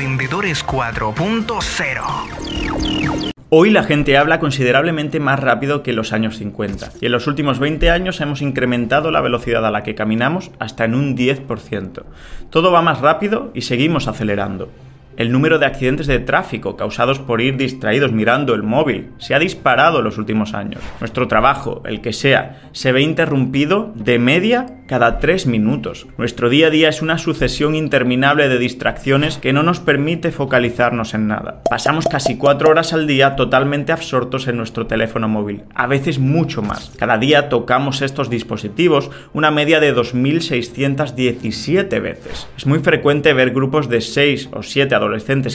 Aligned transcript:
Emprendedores 0.00 0.66
4.0. 0.66 3.32
Hoy 3.50 3.68
la 3.68 3.82
gente 3.82 4.16
habla 4.16 4.40
considerablemente 4.40 5.20
más 5.20 5.38
rápido 5.38 5.82
que 5.82 5.90
en 5.90 5.96
los 5.96 6.14
años 6.14 6.38
50 6.38 6.92
y 7.02 7.06
en 7.06 7.12
los 7.12 7.26
últimos 7.26 7.58
20 7.58 7.90
años 7.90 8.18
hemos 8.22 8.40
incrementado 8.40 9.10
la 9.10 9.20
velocidad 9.20 9.66
a 9.66 9.70
la 9.70 9.82
que 9.82 9.94
caminamos 9.94 10.52
hasta 10.58 10.86
en 10.86 10.94
un 10.94 11.18
10%. 11.18 12.04
Todo 12.48 12.72
va 12.72 12.80
más 12.80 13.02
rápido 13.02 13.50
y 13.52 13.60
seguimos 13.60 14.08
acelerando. 14.08 14.70
El 15.20 15.30
número 15.32 15.58
de 15.58 15.66
accidentes 15.66 16.06
de 16.06 16.18
tráfico 16.18 16.78
causados 16.78 17.18
por 17.18 17.42
ir 17.42 17.58
distraídos 17.58 18.10
mirando 18.10 18.54
el 18.54 18.62
móvil 18.62 19.10
se 19.18 19.34
ha 19.34 19.38
disparado 19.38 19.98
en 19.98 20.04
los 20.04 20.16
últimos 20.16 20.54
años. 20.54 20.80
Nuestro 20.98 21.28
trabajo, 21.28 21.82
el 21.84 22.00
que 22.00 22.14
sea, 22.14 22.62
se 22.72 22.90
ve 22.90 23.02
interrumpido 23.02 23.92
de 23.96 24.18
media 24.18 24.78
cada 24.86 25.18
tres 25.18 25.46
minutos. 25.46 26.06
Nuestro 26.16 26.48
día 26.48 26.68
a 26.68 26.70
día 26.70 26.88
es 26.88 27.02
una 27.02 27.18
sucesión 27.18 27.74
interminable 27.76 28.48
de 28.48 28.58
distracciones 28.58 29.36
que 29.36 29.52
no 29.52 29.62
nos 29.62 29.78
permite 29.78 30.32
focalizarnos 30.32 31.12
en 31.14 31.28
nada. 31.28 31.62
Pasamos 31.68 32.06
casi 32.06 32.38
cuatro 32.38 32.70
horas 32.70 32.92
al 32.92 33.06
día 33.06 33.36
totalmente 33.36 33.92
absortos 33.92 34.48
en 34.48 34.56
nuestro 34.56 34.88
teléfono 34.88 35.28
móvil, 35.28 35.62
a 35.76 35.86
veces 35.86 36.18
mucho 36.18 36.62
más. 36.62 36.90
Cada 36.98 37.18
día 37.18 37.48
tocamos 37.50 38.02
estos 38.02 38.30
dispositivos 38.30 39.12
una 39.32 39.52
media 39.52 39.78
de 39.78 39.94
2.617 39.94 42.00
veces. 42.00 42.48
Es 42.56 42.66
muy 42.66 42.80
frecuente 42.80 43.32
ver 43.32 43.52
grupos 43.52 43.88
de 43.88 44.00
6 44.00 44.48
o 44.52 44.64
7 44.64 44.92
adolescentes 44.92 45.09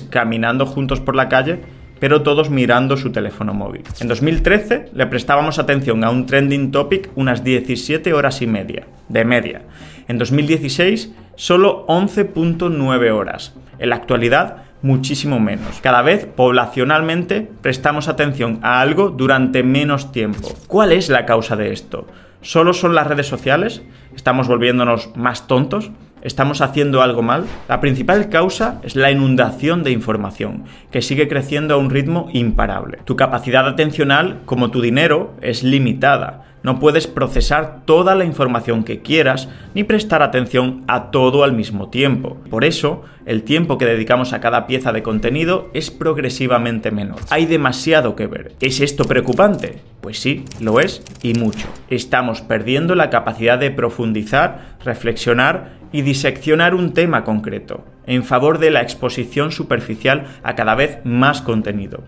caminando 0.10 0.66
juntos 0.66 1.00
por 1.00 1.16
la 1.16 1.30
calle 1.30 1.60
pero 2.00 2.22
todos 2.22 2.50
mirando 2.50 2.98
su 2.98 3.12
teléfono 3.12 3.54
móvil. 3.54 3.84
En 4.00 4.08
2013 4.08 4.90
le 4.94 5.08
prestábamos 5.08 5.60
atención 5.60 6.04
a 6.04 6.10
un 6.10 6.26
trending 6.26 6.72
topic 6.72 7.10
unas 7.16 7.44
17 7.44 8.14
horas 8.14 8.42
y 8.42 8.48
media, 8.48 8.88
de 9.08 9.26
media. 9.26 9.62
En 10.08 10.18
2016 10.18 11.14
solo 11.36 11.86
11.9 11.88 13.12
horas. 13.12 13.56
En 13.80 13.90
la 13.90 13.96
actualidad 13.96 14.58
muchísimo 14.82 15.40
menos. 15.40 15.80
Cada 15.82 16.02
vez 16.02 16.26
poblacionalmente 16.26 17.50
prestamos 17.62 18.08
atención 18.08 18.60
a 18.62 18.82
algo 18.82 19.10
durante 19.10 19.64
menos 19.64 20.12
tiempo. 20.12 20.50
¿Cuál 20.68 20.92
es 20.92 21.10
la 21.10 21.26
causa 21.26 21.56
de 21.56 21.72
esto? 21.72 22.08
¿Solo 22.42 22.74
son 22.74 22.94
las 22.94 23.08
redes 23.08 23.26
sociales? 23.26 23.82
¿Estamos 24.16 24.48
volviéndonos 24.48 25.10
más 25.16 25.48
tontos? 25.48 25.92
¿Estamos 26.26 26.62
haciendo 26.62 27.04
algo 27.04 27.22
mal? 27.22 27.46
La 27.70 27.80
principal 27.80 28.30
causa 28.30 28.80
es 28.82 28.96
la 28.96 29.12
inundación 29.12 29.84
de 29.84 29.92
información, 29.92 30.64
que 30.90 31.04
sigue 31.04 31.28
creciendo 31.28 31.76
a 31.76 31.78
un 31.78 31.92
ritmo 31.92 32.30
imparable. 32.34 32.98
Tu 33.06 33.16
capacidad 33.16 33.68
atencional, 33.68 34.42
como 34.46 34.72
tu 34.72 34.82
dinero, 34.82 35.36
es 35.42 35.62
limitada. 35.62 36.45
No 36.66 36.80
puedes 36.80 37.06
procesar 37.06 37.82
toda 37.86 38.16
la 38.16 38.26
información 38.26 38.84
que 38.84 39.04
quieras 39.04 39.50
ni 39.76 39.84
prestar 39.84 40.24
atención 40.24 40.84
a 40.88 41.12
todo 41.12 41.44
al 41.44 41.54
mismo 41.54 41.90
tiempo. 41.90 42.38
Por 42.50 42.66
eso, 42.66 43.04
el 43.28 43.44
tiempo 43.44 43.78
que 43.78 43.86
dedicamos 43.86 44.34
a 44.34 44.40
cada 44.40 44.66
pieza 44.66 44.92
de 44.92 45.04
contenido 45.04 45.70
es 45.76 45.92
progresivamente 45.92 46.90
menor. 46.90 47.20
Hay 47.30 47.46
demasiado 47.46 48.16
que 48.16 48.26
ver. 48.26 48.54
¿Es 48.62 48.80
esto 48.80 49.06
preocupante? 49.06 49.78
Pues 50.02 50.18
sí, 50.18 50.44
lo 50.60 50.80
es 50.80 51.04
y 51.22 51.36
mucho. 51.36 51.68
Estamos 51.92 52.42
perdiendo 52.42 52.96
la 52.96 53.12
capacidad 53.12 53.60
de 53.60 53.70
profundizar, 53.70 54.78
reflexionar 54.84 55.76
y 55.92 56.02
diseccionar 56.02 56.74
un 56.74 56.94
tema 56.94 57.24
concreto, 57.24 57.86
en 58.08 58.24
favor 58.24 58.58
de 58.58 58.72
la 58.72 58.82
exposición 58.82 59.52
superficial 59.52 60.26
a 60.42 60.56
cada 60.56 60.74
vez 60.74 60.98
más 61.04 61.44
contenido 61.44 62.04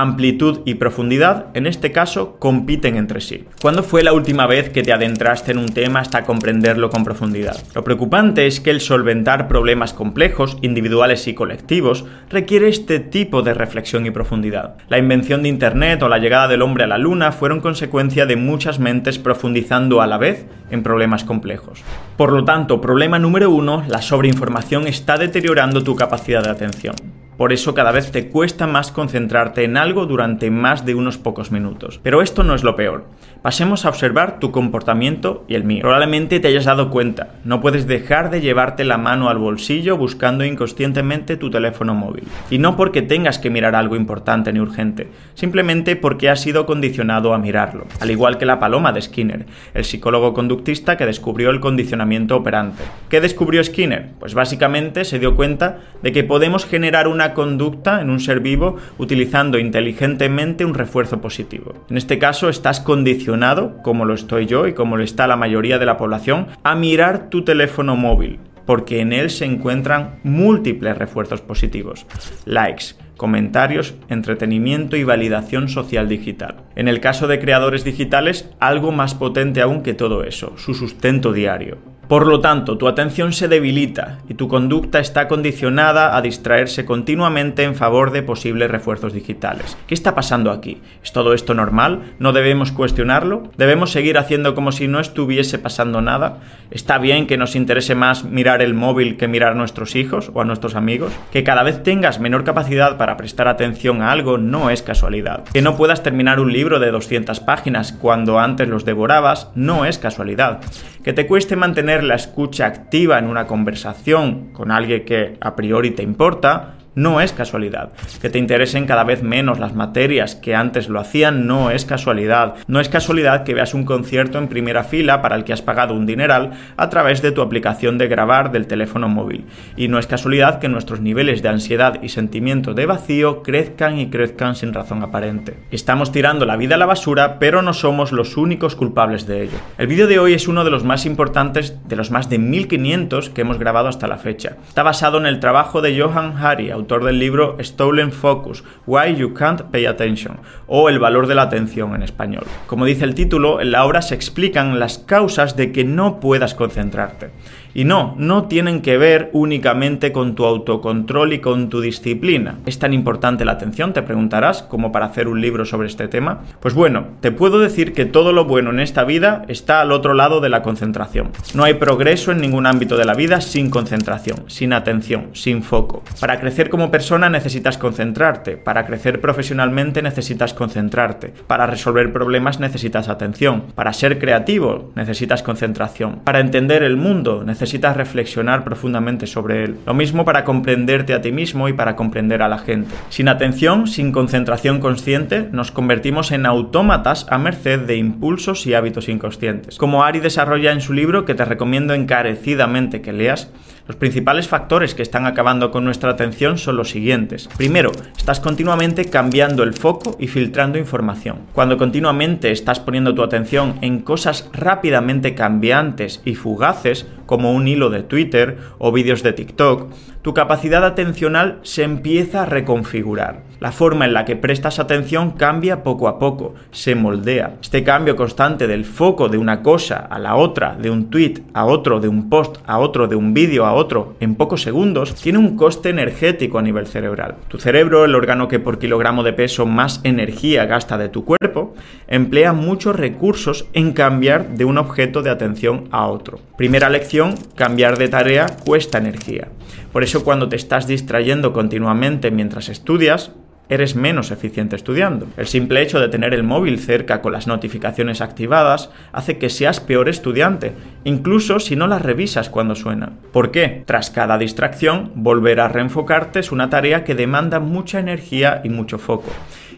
amplitud 0.00 0.60
y 0.64 0.74
profundidad, 0.74 1.46
en 1.54 1.66
este 1.66 1.92
caso, 1.92 2.36
compiten 2.38 2.96
entre 2.96 3.20
sí. 3.20 3.44
¿Cuándo 3.60 3.82
fue 3.82 4.02
la 4.02 4.12
última 4.12 4.46
vez 4.46 4.70
que 4.70 4.82
te 4.82 4.92
adentraste 4.92 5.52
en 5.52 5.58
un 5.58 5.68
tema 5.68 6.00
hasta 6.00 6.24
comprenderlo 6.24 6.90
con 6.90 7.04
profundidad? 7.04 7.56
Lo 7.74 7.84
preocupante 7.84 8.46
es 8.46 8.60
que 8.60 8.70
el 8.70 8.80
solventar 8.80 9.48
problemas 9.48 9.92
complejos, 9.92 10.58
individuales 10.62 11.26
y 11.28 11.34
colectivos, 11.34 12.04
requiere 12.30 12.68
este 12.68 13.00
tipo 13.00 13.42
de 13.42 13.54
reflexión 13.54 14.06
y 14.06 14.10
profundidad. 14.10 14.76
La 14.88 14.98
invención 14.98 15.42
de 15.42 15.48
Internet 15.48 16.02
o 16.02 16.08
la 16.08 16.18
llegada 16.18 16.48
del 16.48 16.62
hombre 16.62 16.84
a 16.84 16.88
la 16.88 16.98
Luna 16.98 17.32
fueron 17.32 17.60
consecuencia 17.60 18.26
de 18.26 18.36
muchas 18.36 18.78
mentes 18.78 19.18
profundizando 19.18 20.00
a 20.00 20.06
la 20.06 20.18
vez 20.18 20.46
en 20.70 20.82
problemas 20.82 21.24
complejos. 21.24 21.82
Por 22.16 22.32
lo 22.32 22.44
tanto, 22.44 22.80
problema 22.80 23.18
número 23.18 23.50
uno, 23.50 23.84
la 23.88 24.02
sobreinformación 24.02 24.86
está 24.86 25.16
deteriorando 25.16 25.82
tu 25.82 25.96
capacidad 25.96 26.42
de 26.42 26.50
atención. 26.50 26.94
Por 27.36 27.52
eso 27.52 27.74
cada 27.74 27.92
vez 27.92 28.10
te 28.12 28.28
cuesta 28.28 28.66
más 28.66 28.90
concentrarte 28.90 29.64
en 29.64 29.76
algo 29.76 30.06
durante 30.06 30.50
más 30.50 30.86
de 30.86 30.94
unos 30.94 31.18
pocos 31.18 31.52
minutos. 31.52 32.00
Pero 32.02 32.22
esto 32.22 32.42
no 32.42 32.54
es 32.54 32.62
lo 32.62 32.76
peor. 32.76 33.04
Pasemos 33.42 33.84
a 33.84 33.90
observar 33.90 34.40
tu 34.40 34.50
comportamiento 34.50 35.44
y 35.46 35.54
el 35.54 35.62
mío. 35.62 35.82
Probablemente 35.82 36.40
te 36.40 36.48
hayas 36.48 36.64
dado 36.64 36.90
cuenta, 36.90 37.34
no 37.44 37.60
puedes 37.60 37.86
dejar 37.86 38.30
de 38.30 38.40
llevarte 38.40 38.84
la 38.84 38.98
mano 38.98 39.28
al 39.28 39.38
bolsillo 39.38 39.96
buscando 39.96 40.44
inconscientemente 40.44 41.36
tu 41.36 41.50
teléfono 41.50 41.94
móvil. 41.94 42.24
Y 42.50 42.58
no 42.58 42.76
porque 42.76 43.02
tengas 43.02 43.38
que 43.38 43.50
mirar 43.50 43.74
algo 43.74 43.94
importante 43.94 44.52
ni 44.52 44.58
urgente, 44.58 45.08
simplemente 45.34 45.94
porque 45.94 46.30
has 46.30 46.40
sido 46.40 46.66
condicionado 46.66 47.34
a 47.34 47.38
mirarlo. 47.38 47.86
Al 48.00 48.10
igual 48.10 48.38
que 48.38 48.46
la 48.46 48.58
paloma 48.58 48.92
de 48.92 49.02
Skinner, 49.02 49.46
el 49.74 49.84
psicólogo 49.84 50.34
conductista 50.34 50.96
que 50.96 51.06
descubrió 51.06 51.50
el 51.50 51.60
condicionamiento 51.60 52.36
operante. 52.36 52.82
¿Qué 53.08 53.20
descubrió 53.20 53.62
Skinner? 53.62 54.10
Pues 54.18 54.34
básicamente 54.34 55.04
se 55.04 55.18
dio 55.18 55.36
cuenta 55.36 55.78
de 56.02 56.12
que 56.12 56.24
podemos 56.24 56.64
generar 56.64 57.06
una 57.06 57.25
conducta 57.34 58.00
en 58.00 58.10
un 58.10 58.20
ser 58.20 58.40
vivo 58.40 58.76
utilizando 58.98 59.58
inteligentemente 59.58 60.64
un 60.64 60.74
refuerzo 60.74 61.20
positivo. 61.20 61.74
En 61.90 61.96
este 61.96 62.18
caso 62.18 62.48
estás 62.48 62.80
condicionado 62.80 63.82
como 63.82 64.04
lo 64.04 64.14
estoy 64.14 64.46
yo 64.46 64.66
y 64.66 64.74
como 64.74 64.96
lo 64.96 65.04
está 65.04 65.26
la 65.26 65.36
mayoría 65.36 65.78
de 65.78 65.86
la 65.86 65.96
población, 65.96 66.48
a 66.62 66.74
mirar 66.74 67.30
tu 67.30 67.42
teléfono 67.42 67.96
móvil, 67.96 68.38
porque 68.66 69.00
en 69.00 69.12
él 69.12 69.30
se 69.30 69.44
encuentran 69.44 70.20
múltiples 70.24 70.98
refuerzos 70.98 71.40
positivos. 71.40 72.06
Likes, 72.44 72.94
comentarios, 73.16 73.94
entretenimiento 74.08 74.96
y 74.96 75.04
validación 75.04 75.68
social 75.68 76.08
digital. 76.08 76.56
En 76.74 76.88
el 76.88 77.00
caso 77.00 77.26
de 77.26 77.38
creadores 77.38 77.84
digitales, 77.84 78.50
algo 78.60 78.92
más 78.92 79.14
potente 79.14 79.62
aún 79.62 79.82
que 79.82 79.94
todo 79.94 80.24
eso, 80.24 80.52
su 80.56 80.74
sustento 80.74 81.32
diario. 81.32 81.78
Por 82.08 82.28
lo 82.28 82.38
tanto, 82.40 82.78
tu 82.78 82.86
atención 82.86 83.32
se 83.32 83.48
debilita 83.48 84.18
y 84.28 84.34
tu 84.34 84.46
conducta 84.46 85.00
está 85.00 85.26
condicionada 85.26 86.16
a 86.16 86.22
distraerse 86.22 86.84
continuamente 86.84 87.64
en 87.64 87.74
favor 87.74 88.12
de 88.12 88.22
posibles 88.22 88.70
refuerzos 88.70 89.12
digitales. 89.12 89.76
¿Qué 89.88 89.94
está 89.94 90.14
pasando 90.14 90.52
aquí? 90.52 90.80
¿Es 91.02 91.10
todo 91.10 91.34
esto 91.34 91.52
normal? 91.52 92.14
¿No 92.20 92.32
debemos 92.32 92.70
cuestionarlo? 92.70 93.50
¿Debemos 93.56 93.90
seguir 93.90 94.18
haciendo 94.18 94.54
como 94.54 94.70
si 94.70 94.86
no 94.86 95.00
estuviese 95.00 95.58
pasando 95.58 96.00
nada? 96.00 96.38
¿Está 96.70 96.98
bien 96.98 97.26
que 97.26 97.38
nos 97.38 97.56
interese 97.56 97.96
más 97.96 98.22
mirar 98.22 98.62
el 98.62 98.74
móvil 98.74 99.16
que 99.16 99.26
mirar 99.26 99.52
a 99.52 99.56
nuestros 99.56 99.96
hijos 99.96 100.30
o 100.32 100.40
a 100.40 100.44
nuestros 100.44 100.76
amigos? 100.76 101.12
Que 101.32 101.42
cada 101.42 101.64
vez 101.64 101.82
tengas 101.82 102.20
menor 102.20 102.44
capacidad 102.44 102.98
para 102.98 103.16
prestar 103.16 103.48
atención 103.48 104.00
a 104.00 104.12
algo 104.12 104.38
no 104.38 104.70
es 104.70 104.82
casualidad. 104.82 105.42
Que 105.52 105.62
no 105.62 105.76
puedas 105.76 106.04
terminar 106.04 106.38
un 106.38 106.52
libro 106.52 106.78
de 106.78 106.92
200 106.92 107.40
páginas 107.40 107.92
cuando 107.92 108.38
antes 108.38 108.68
los 108.68 108.84
devorabas 108.84 109.50
no 109.56 109.84
es 109.86 109.98
casualidad. 109.98 110.60
Que 111.02 111.12
te 111.12 111.26
cueste 111.26 111.56
mantener 111.56 111.95
la 112.02 112.14
escucha 112.14 112.66
activa 112.66 113.18
en 113.18 113.26
una 113.26 113.46
conversación 113.46 114.52
con 114.52 114.70
alguien 114.70 115.04
que 115.04 115.36
a 115.40 115.56
priori 115.56 115.90
te 115.90 116.02
importa, 116.02 116.75
no 116.96 117.20
es 117.20 117.32
casualidad. 117.32 117.92
Que 118.20 118.30
te 118.30 118.38
interesen 118.38 118.86
cada 118.86 119.04
vez 119.04 119.22
menos 119.22 119.58
las 119.58 119.74
materias 119.74 120.34
que 120.34 120.54
antes 120.54 120.88
lo 120.88 120.98
hacían 120.98 121.46
no 121.46 121.70
es 121.70 121.84
casualidad. 121.84 122.54
No 122.66 122.80
es 122.80 122.88
casualidad 122.88 123.44
que 123.44 123.54
veas 123.54 123.74
un 123.74 123.84
concierto 123.84 124.38
en 124.38 124.48
primera 124.48 124.82
fila 124.82 125.20
para 125.20 125.36
el 125.36 125.44
que 125.44 125.52
has 125.52 125.60
pagado 125.60 125.94
un 125.94 126.06
dineral 126.06 126.52
a 126.76 126.88
través 126.88 127.20
de 127.20 127.32
tu 127.32 127.42
aplicación 127.42 127.98
de 127.98 128.08
grabar 128.08 128.50
del 128.50 128.66
teléfono 128.66 129.08
móvil. 129.08 129.44
Y 129.76 129.88
no 129.88 129.98
es 129.98 130.06
casualidad 130.06 130.58
que 130.58 130.70
nuestros 130.70 131.00
niveles 131.00 131.42
de 131.42 131.50
ansiedad 131.50 132.02
y 132.02 132.08
sentimiento 132.08 132.72
de 132.72 132.86
vacío 132.86 133.42
crezcan 133.42 133.98
y 133.98 134.08
crezcan 134.08 134.56
sin 134.56 134.72
razón 134.72 135.02
aparente. 135.02 135.58
Estamos 135.70 136.12
tirando 136.12 136.46
la 136.46 136.56
vida 136.56 136.76
a 136.76 136.78
la 136.78 136.86
basura, 136.86 137.38
pero 137.38 137.60
no 137.60 137.74
somos 137.74 138.10
los 138.10 138.38
únicos 138.38 138.74
culpables 138.74 139.26
de 139.26 139.42
ello. 139.42 139.58
El 139.76 139.86
vídeo 139.86 140.06
de 140.06 140.18
hoy 140.18 140.32
es 140.32 140.48
uno 140.48 140.64
de 140.64 140.70
los 140.70 140.82
más 140.82 141.04
importantes 141.04 141.76
de 141.86 141.96
los 141.96 142.10
más 142.10 142.30
de 142.30 142.38
1500 142.38 143.28
que 143.28 143.42
hemos 143.42 143.58
grabado 143.58 143.88
hasta 143.88 144.06
la 144.06 144.16
fecha. 144.16 144.56
Está 144.66 144.82
basado 144.82 145.18
en 145.18 145.26
el 145.26 145.40
trabajo 145.40 145.82
de 145.82 146.00
Johan 146.00 146.36
Hari, 146.42 146.70
autor 146.86 147.04
del 147.04 147.18
libro 147.18 147.56
Stolen 147.60 148.12
Focus, 148.12 148.62
Why 148.86 149.16
You 149.16 149.34
Can't 149.34 149.62
Pay 149.72 149.86
Attention, 149.86 150.36
o 150.68 150.88
El 150.88 151.00
valor 151.00 151.26
de 151.26 151.34
la 151.34 151.42
atención 151.42 151.96
en 151.96 152.04
español. 152.04 152.44
Como 152.68 152.84
dice 152.84 153.04
el 153.04 153.16
título, 153.16 153.60
en 153.60 153.72
la 153.72 153.84
obra 153.84 154.02
se 154.02 154.14
explican 154.14 154.78
las 154.78 154.98
causas 154.98 155.56
de 155.56 155.72
que 155.72 155.82
no 155.82 156.20
puedas 156.20 156.54
concentrarte. 156.54 157.30
Y 157.74 157.84
no, 157.84 158.14
no 158.16 158.44
tienen 158.44 158.80
que 158.80 158.96
ver 158.96 159.28
únicamente 159.34 160.10
con 160.10 160.34
tu 160.34 160.46
autocontrol 160.46 161.34
y 161.34 161.40
con 161.40 161.68
tu 161.68 161.82
disciplina. 161.82 162.58
¿Es 162.64 162.78
tan 162.78 162.94
importante 162.94 163.44
la 163.44 163.52
atención, 163.52 163.92
te 163.92 164.00
preguntarás, 164.00 164.62
como 164.62 164.92
para 164.92 165.06
hacer 165.06 165.28
un 165.28 165.42
libro 165.42 165.66
sobre 165.66 165.88
este 165.88 166.08
tema? 166.08 166.40
Pues 166.60 166.72
bueno, 166.72 167.08
te 167.20 167.32
puedo 167.32 167.58
decir 167.58 167.92
que 167.92 168.06
todo 168.06 168.32
lo 168.32 168.46
bueno 168.46 168.70
en 168.70 168.80
esta 168.80 169.04
vida 169.04 169.44
está 169.48 169.82
al 169.82 169.92
otro 169.92 170.14
lado 170.14 170.40
de 170.40 170.48
la 170.48 170.62
concentración. 170.62 171.32
No 171.52 171.64
hay 171.64 171.74
progreso 171.74 172.32
en 172.32 172.40
ningún 172.40 172.64
ámbito 172.64 172.96
de 172.96 173.04
la 173.04 173.12
vida 173.12 173.42
sin 173.42 173.68
concentración, 173.68 174.44
sin 174.46 174.72
atención, 174.72 175.28
sin 175.34 175.62
foco. 175.62 176.02
Para 176.18 176.40
crecer 176.40 176.70
como 176.76 176.90
persona 176.90 177.30
necesitas 177.30 177.78
concentrarte, 177.78 178.58
para 178.58 178.84
crecer 178.84 179.18
profesionalmente 179.18 180.02
necesitas 180.02 180.52
concentrarte, 180.52 181.32
para 181.46 181.64
resolver 181.66 182.12
problemas 182.12 182.60
necesitas 182.60 183.08
atención, 183.08 183.62
para 183.74 183.94
ser 183.94 184.18
creativo 184.18 184.92
necesitas 184.94 185.42
concentración, 185.42 186.20
para 186.22 186.40
entender 186.40 186.82
el 186.82 186.98
mundo 186.98 187.44
necesitas 187.44 187.96
reflexionar 187.96 188.62
profundamente 188.62 189.26
sobre 189.26 189.64
él. 189.64 189.76
Lo 189.86 189.94
mismo 189.94 190.26
para 190.26 190.44
comprenderte 190.44 191.14
a 191.14 191.22
ti 191.22 191.32
mismo 191.32 191.70
y 191.70 191.72
para 191.72 191.96
comprender 191.96 192.42
a 192.42 192.48
la 192.50 192.58
gente. 192.58 192.94
Sin 193.08 193.30
atención, 193.30 193.86
sin 193.86 194.12
concentración 194.12 194.78
consciente, 194.78 195.48
nos 195.52 195.70
convertimos 195.70 196.30
en 196.30 196.44
autómatas 196.44 197.26
a 197.30 197.38
merced 197.38 197.86
de 197.86 197.96
impulsos 197.96 198.66
y 198.66 198.74
hábitos 198.74 199.08
inconscientes. 199.08 199.78
Como 199.78 200.04
Ari 200.04 200.20
desarrolla 200.20 200.72
en 200.72 200.82
su 200.82 200.92
libro, 200.92 201.24
que 201.24 201.34
te 201.34 201.46
recomiendo 201.46 201.94
encarecidamente 201.94 203.00
que 203.00 203.14
leas, 203.14 203.50
los 203.86 203.96
principales 203.96 204.48
factores 204.48 204.94
que 204.94 205.02
están 205.02 205.26
acabando 205.26 205.70
con 205.70 205.84
nuestra 205.84 206.10
atención 206.10 206.58
son 206.58 206.76
los 206.76 206.90
siguientes. 206.90 207.48
Primero, 207.56 207.92
estás 208.16 208.40
continuamente 208.40 209.04
cambiando 209.04 209.62
el 209.62 209.74
foco 209.74 210.16
y 210.18 210.26
filtrando 210.26 210.78
información. 210.78 211.38
Cuando 211.52 211.76
continuamente 211.76 212.50
estás 212.50 212.80
poniendo 212.80 213.14
tu 213.14 213.22
atención 213.22 213.76
en 213.82 214.00
cosas 214.00 214.50
rápidamente 214.52 215.34
cambiantes 215.34 216.20
y 216.24 216.34
fugaces, 216.34 217.06
como 217.26 217.52
un 217.52 217.68
hilo 217.68 217.90
de 217.90 218.02
Twitter 218.02 218.58
o 218.78 218.92
vídeos 218.92 219.22
de 219.22 219.32
TikTok, 219.32 219.92
tu 220.26 220.34
capacidad 220.34 220.84
atencional 220.84 221.60
se 221.62 221.84
empieza 221.84 222.42
a 222.42 222.46
reconfigurar. 222.46 223.44
La 223.60 223.70
forma 223.70 224.06
en 224.06 224.12
la 224.12 224.24
que 224.24 224.34
prestas 224.34 224.80
atención 224.80 225.30
cambia 225.30 225.84
poco 225.84 226.08
a 226.08 226.18
poco, 226.18 226.56
se 226.72 226.96
moldea. 226.96 227.54
Este 227.62 227.84
cambio 227.84 228.16
constante 228.16 228.66
del 228.66 228.84
foco 228.84 229.28
de 229.28 229.38
una 229.38 229.62
cosa 229.62 229.98
a 229.98 230.18
la 230.18 230.34
otra, 230.34 230.74
de 230.74 230.90
un 230.90 231.10
tweet 231.10 231.44
a 231.54 231.64
otro, 231.64 232.00
de 232.00 232.08
un 232.08 232.28
post 232.28 232.56
a 232.66 232.80
otro, 232.80 233.06
de 233.06 233.14
un 233.14 233.34
vídeo 233.34 233.66
a 233.66 233.72
otro, 233.74 234.16
en 234.18 234.34
pocos 234.34 234.62
segundos, 234.62 235.14
tiene 235.14 235.38
un 235.38 235.56
coste 235.56 235.90
energético 235.90 236.58
a 236.58 236.62
nivel 236.62 236.88
cerebral. 236.88 237.36
Tu 237.46 237.58
cerebro, 237.58 238.04
el 238.04 238.16
órgano 238.16 238.48
que 238.48 238.58
por 238.58 238.80
kilogramo 238.80 239.22
de 239.22 239.32
peso 239.32 239.64
más 239.64 240.00
energía 240.02 240.66
gasta 240.66 240.98
de 240.98 241.08
tu 241.08 241.24
cuerpo, 241.24 241.76
emplea 242.08 242.52
muchos 242.52 242.96
recursos 242.96 243.66
en 243.74 243.92
cambiar 243.92 244.56
de 244.56 244.64
un 244.64 244.76
objeto 244.76 245.22
de 245.22 245.30
atención 245.30 245.84
a 245.92 246.08
otro. 246.08 246.40
Primera 246.58 246.90
lección, 246.90 247.36
cambiar 247.54 247.96
de 247.96 248.08
tarea 248.08 248.46
cuesta 248.64 248.98
energía. 248.98 249.48
Por 249.96 250.04
eso 250.04 250.24
cuando 250.24 250.50
te 250.50 250.56
estás 250.56 250.86
distrayendo 250.86 251.54
continuamente 251.54 252.30
mientras 252.30 252.68
estudias, 252.68 253.32
eres 253.70 253.96
menos 253.96 254.30
eficiente 254.30 254.76
estudiando. 254.76 255.26
El 255.38 255.46
simple 255.46 255.80
hecho 255.80 255.98
de 256.00 256.10
tener 256.10 256.34
el 256.34 256.42
móvil 256.42 256.78
cerca 256.78 257.22
con 257.22 257.32
las 257.32 257.46
notificaciones 257.46 258.20
activadas 258.20 258.90
hace 259.14 259.38
que 259.38 259.48
seas 259.48 259.80
peor 259.80 260.10
estudiante, 260.10 260.74
incluso 261.04 261.60
si 261.60 261.76
no 261.76 261.86
las 261.86 262.02
revisas 262.02 262.50
cuando 262.50 262.74
suenan. 262.74 263.20
¿Por 263.32 263.50
qué? 263.50 263.84
Tras 263.86 264.10
cada 264.10 264.36
distracción, 264.36 265.12
volver 265.14 265.60
a 265.60 265.68
reenfocarte 265.68 266.40
es 266.40 266.52
una 266.52 266.68
tarea 266.68 267.02
que 267.02 267.14
demanda 267.14 267.58
mucha 267.58 267.98
energía 267.98 268.60
y 268.64 268.68
mucho 268.68 268.98
foco. 268.98 269.30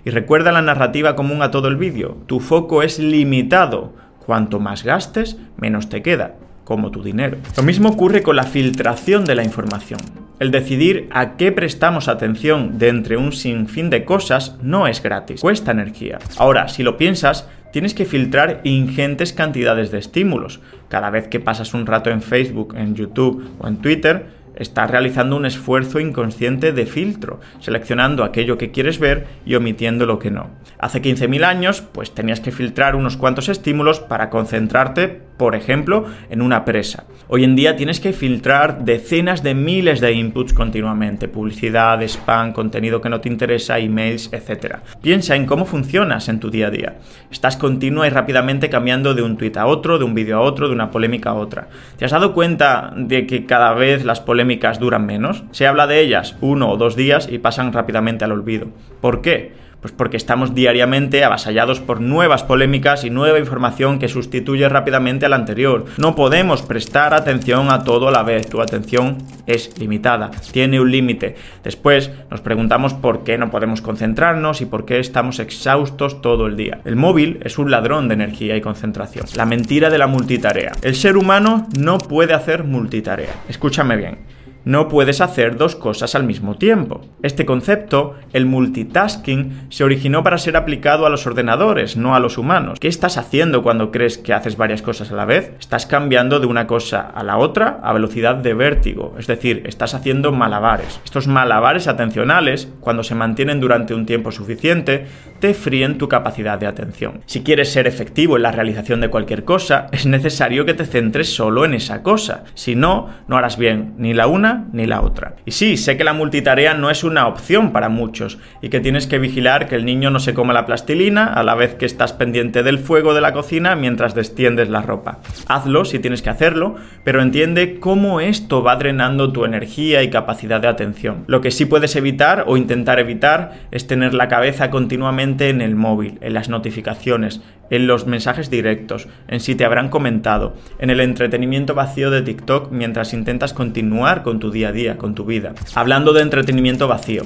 Y 0.04 0.10
recuerda 0.10 0.50
la 0.50 0.62
narrativa 0.62 1.14
común 1.14 1.42
a 1.42 1.52
todo 1.52 1.68
el 1.68 1.76
vídeo, 1.76 2.16
tu 2.26 2.40
foco 2.40 2.82
es 2.82 2.98
limitado. 2.98 3.92
Cuanto 4.26 4.58
más 4.58 4.82
gastes, 4.82 5.38
menos 5.56 5.88
te 5.88 6.02
queda 6.02 6.34
como 6.68 6.90
tu 6.90 7.02
dinero. 7.02 7.38
Lo 7.56 7.62
mismo 7.62 7.88
ocurre 7.88 8.22
con 8.22 8.36
la 8.36 8.42
filtración 8.42 9.24
de 9.24 9.34
la 9.34 9.42
información. 9.42 10.00
El 10.38 10.50
decidir 10.50 11.08
a 11.10 11.38
qué 11.38 11.50
prestamos 11.50 12.08
atención 12.08 12.78
de 12.78 12.88
entre 12.88 13.16
un 13.16 13.32
sinfín 13.32 13.88
de 13.88 14.04
cosas 14.04 14.58
no 14.60 14.86
es 14.86 15.02
gratis, 15.02 15.40
cuesta 15.40 15.70
energía. 15.70 16.18
Ahora, 16.36 16.68
si 16.68 16.82
lo 16.82 16.98
piensas, 16.98 17.48
tienes 17.72 17.94
que 17.94 18.04
filtrar 18.04 18.60
ingentes 18.64 19.32
cantidades 19.32 19.90
de 19.90 19.98
estímulos. 19.98 20.60
Cada 20.90 21.08
vez 21.08 21.26
que 21.26 21.40
pasas 21.40 21.72
un 21.72 21.86
rato 21.86 22.10
en 22.10 22.20
Facebook, 22.20 22.74
en 22.76 22.94
YouTube 22.94 23.48
o 23.58 23.66
en 23.66 23.78
Twitter, 23.78 24.26
estás 24.58 24.90
realizando 24.90 25.36
un 25.36 25.46
esfuerzo 25.46 26.00
inconsciente 26.00 26.72
de 26.72 26.84
filtro, 26.84 27.40
seleccionando 27.60 28.24
aquello 28.24 28.58
que 28.58 28.70
quieres 28.70 28.98
ver 28.98 29.26
y 29.46 29.54
omitiendo 29.54 30.04
lo 30.04 30.18
que 30.18 30.30
no. 30.30 30.50
Hace 30.78 31.00
15.000 31.00 31.44
años, 31.44 31.80
pues 31.80 32.12
tenías 32.12 32.40
que 32.40 32.52
filtrar 32.52 32.96
unos 32.96 33.16
cuantos 33.16 33.48
estímulos 33.48 34.00
para 34.00 34.30
concentrarte, 34.30 35.28
por 35.38 35.54
ejemplo, 35.54 36.06
en 36.30 36.42
una 36.42 36.64
presa. 36.64 37.04
Hoy 37.28 37.44
en 37.44 37.54
día 37.54 37.76
tienes 37.76 38.00
que 38.00 38.12
filtrar 38.12 38.84
decenas 38.84 39.42
de 39.42 39.54
miles 39.54 40.00
de 40.00 40.12
inputs 40.12 40.52
continuamente, 40.52 41.28
publicidad, 41.28 42.02
spam, 42.02 42.52
contenido 42.52 43.00
que 43.00 43.08
no 43.08 43.20
te 43.20 43.28
interesa, 43.28 43.78
emails, 43.78 44.32
etc. 44.32 44.76
Piensa 45.00 45.36
en 45.36 45.46
cómo 45.46 45.64
funcionas 45.64 46.28
en 46.28 46.40
tu 46.40 46.50
día 46.50 46.66
a 46.66 46.70
día. 46.70 46.96
Estás 47.30 47.56
continua 47.56 48.06
y 48.06 48.10
rápidamente 48.10 48.68
cambiando 48.68 49.14
de 49.14 49.22
un 49.22 49.36
tweet 49.36 49.52
a 49.56 49.66
otro, 49.66 49.98
de 49.98 50.04
un 50.04 50.14
vídeo 50.14 50.38
a 50.38 50.40
otro, 50.40 50.68
de 50.68 50.74
una 50.74 50.90
polémica 50.90 51.30
a 51.30 51.34
otra. 51.34 51.68
¿Te 51.96 52.04
has 52.04 52.10
dado 52.10 52.34
cuenta 52.34 52.92
de 52.96 53.26
que 53.26 53.46
cada 53.46 53.72
vez 53.74 54.04
las 54.04 54.20
polémicas 54.20 54.47
duran 54.78 55.06
menos? 55.06 55.44
Se 55.50 55.66
habla 55.66 55.86
de 55.86 56.00
ellas 56.00 56.36
uno 56.40 56.70
o 56.70 56.76
dos 56.76 56.96
días 56.96 57.28
y 57.30 57.38
pasan 57.38 57.72
rápidamente 57.72 58.24
al 58.24 58.32
olvido. 58.32 58.68
¿Por 59.00 59.20
qué? 59.20 59.52
Pues 59.80 59.92
porque 59.92 60.16
estamos 60.16 60.56
diariamente 60.56 61.22
avasallados 61.22 61.78
por 61.78 62.00
nuevas 62.00 62.42
polémicas 62.42 63.04
y 63.04 63.10
nueva 63.10 63.38
información 63.38 64.00
que 64.00 64.08
sustituye 64.08 64.68
rápidamente 64.68 65.26
a 65.26 65.28
la 65.28 65.36
anterior. 65.36 65.84
No 65.98 66.16
podemos 66.16 66.62
prestar 66.62 67.14
atención 67.14 67.70
a 67.70 67.84
todo 67.84 68.08
a 68.08 68.10
la 68.10 68.24
vez. 68.24 68.48
Tu 68.48 68.60
atención 68.60 69.18
es 69.46 69.78
limitada, 69.78 70.32
tiene 70.52 70.80
un 70.80 70.90
límite. 70.90 71.36
Después 71.62 72.10
nos 72.28 72.40
preguntamos 72.40 72.92
por 72.92 73.22
qué 73.22 73.38
no 73.38 73.52
podemos 73.52 73.80
concentrarnos 73.80 74.60
y 74.62 74.66
por 74.66 74.84
qué 74.84 74.98
estamos 74.98 75.38
exhaustos 75.38 76.22
todo 76.22 76.46
el 76.46 76.56
día. 76.56 76.80
El 76.84 76.96
móvil 76.96 77.38
es 77.44 77.56
un 77.56 77.70
ladrón 77.70 78.08
de 78.08 78.14
energía 78.14 78.56
y 78.56 78.60
concentración. 78.60 79.26
La 79.36 79.46
mentira 79.46 79.90
de 79.90 79.98
la 79.98 80.08
multitarea. 80.08 80.72
El 80.82 80.96
ser 80.96 81.16
humano 81.16 81.68
no 81.78 81.98
puede 81.98 82.34
hacer 82.34 82.64
multitarea. 82.64 83.30
Escúchame 83.48 83.96
bien 83.96 84.37
no 84.68 84.86
puedes 84.88 85.22
hacer 85.22 85.56
dos 85.56 85.76
cosas 85.76 86.14
al 86.14 86.24
mismo 86.24 86.56
tiempo. 86.56 87.00
Este 87.22 87.46
concepto, 87.46 88.16
el 88.34 88.44
multitasking, 88.44 89.68
se 89.70 89.82
originó 89.82 90.22
para 90.22 90.36
ser 90.36 90.58
aplicado 90.58 91.06
a 91.06 91.08
los 91.08 91.26
ordenadores, 91.26 91.96
no 91.96 92.14
a 92.14 92.20
los 92.20 92.36
humanos. 92.36 92.78
¿Qué 92.78 92.88
estás 92.88 93.16
haciendo 93.16 93.62
cuando 93.62 93.90
crees 93.90 94.18
que 94.18 94.34
haces 94.34 94.58
varias 94.58 94.82
cosas 94.82 95.10
a 95.10 95.14
la 95.14 95.24
vez? 95.24 95.52
Estás 95.58 95.86
cambiando 95.86 96.38
de 96.38 96.46
una 96.46 96.66
cosa 96.66 97.00
a 97.00 97.22
la 97.22 97.38
otra 97.38 97.80
a 97.82 97.94
velocidad 97.94 98.34
de 98.34 98.52
vértigo, 98.52 99.14
es 99.18 99.26
decir, 99.26 99.62
estás 99.64 99.94
haciendo 99.94 100.32
malabares. 100.32 101.00
Estos 101.02 101.28
malabares 101.28 101.88
atencionales, 101.88 102.68
cuando 102.80 103.02
se 103.02 103.14
mantienen 103.14 103.60
durante 103.60 103.94
un 103.94 104.04
tiempo 104.04 104.32
suficiente, 104.32 105.06
te 105.40 105.54
fríen 105.54 105.96
tu 105.96 106.08
capacidad 106.08 106.58
de 106.58 106.66
atención. 106.66 107.22
Si 107.24 107.42
quieres 107.42 107.72
ser 107.72 107.86
efectivo 107.86 108.36
en 108.36 108.42
la 108.42 108.52
realización 108.52 109.00
de 109.00 109.08
cualquier 109.08 109.44
cosa, 109.44 109.86
es 109.92 110.04
necesario 110.04 110.66
que 110.66 110.74
te 110.74 110.84
centres 110.84 111.34
solo 111.34 111.64
en 111.64 111.72
esa 111.72 112.02
cosa. 112.02 112.44
Si 112.52 112.74
no, 112.74 113.08
no 113.28 113.38
harás 113.38 113.56
bien 113.56 113.94
ni 113.96 114.12
la 114.12 114.26
una 114.26 114.57
ni 114.72 114.86
la 114.86 115.00
otra. 115.00 115.36
Y 115.44 115.52
sí, 115.52 115.76
sé 115.76 115.96
que 115.96 116.04
la 116.04 116.12
multitarea 116.12 116.74
no 116.74 116.90
es 116.90 117.04
una 117.04 117.26
opción 117.26 117.72
para 117.72 117.88
muchos 117.88 118.38
y 118.62 118.68
que 118.68 118.80
tienes 118.80 119.06
que 119.06 119.18
vigilar 119.18 119.68
que 119.68 119.76
el 119.76 119.84
niño 119.84 120.10
no 120.10 120.20
se 120.20 120.34
coma 120.34 120.52
la 120.52 120.66
plastilina 120.66 121.26
a 121.26 121.42
la 121.42 121.54
vez 121.54 121.74
que 121.74 121.86
estás 121.86 122.12
pendiente 122.12 122.62
del 122.62 122.78
fuego 122.78 123.14
de 123.14 123.20
la 123.20 123.32
cocina 123.32 123.76
mientras 123.76 124.14
destiendes 124.14 124.68
la 124.68 124.82
ropa. 124.82 125.18
Hazlo 125.48 125.84
si 125.84 125.98
tienes 125.98 126.22
que 126.22 126.30
hacerlo, 126.30 126.76
pero 127.04 127.22
entiende 127.22 127.78
cómo 127.80 128.20
esto 128.20 128.62
va 128.62 128.76
drenando 128.76 129.32
tu 129.32 129.44
energía 129.44 130.02
y 130.02 130.10
capacidad 130.10 130.60
de 130.60 130.68
atención. 130.68 131.24
Lo 131.26 131.40
que 131.40 131.50
sí 131.50 131.64
puedes 131.66 131.96
evitar 131.96 132.44
o 132.46 132.56
intentar 132.56 132.98
evitar 132.98 133.52
es 133.70 133.86
tener 133.86 134.14
la 134.14 134.28
cabeza 134.28 134.70
continuamente 134.70 135.48
en 135.48 135.60
el 135.60 135.76
móvil, 135.76 136.18
en 136.20 136.34
las 136.34 136.48
notificaciones, 136.48 137.40
en 137.70 137.86
los 137.86 138.06
mensajes 138.06 138.50
directos, 138.50 139.08
en 139.28 139.40
si 139.40 139.54
te 139.54 139.64
habrán 139.64 139.88
comentado, 139.88 140.54
en 140.78 140.90
el 140.90 141.00
entretenimiento 141.00 141.74
vacío 141.74 142.10
de 142.10 142.22
TikTok 142.22 142.70
mientras 142.70 143.12
intentas 143.12 143.52
continuar 143.52 144.22
con 144.22 144.38
tu 144.38 144.50
día 144.50 144.68
a 144.68 144.72
día, 144.72 144.98
con 144.98 145.14
tu 145.14 145.24
vida. 145.24 145.54
Hablando 145.74 146.12
de 146.12 146.22
entretenimiento 146.22 146.88
vacío, 146.88 147.24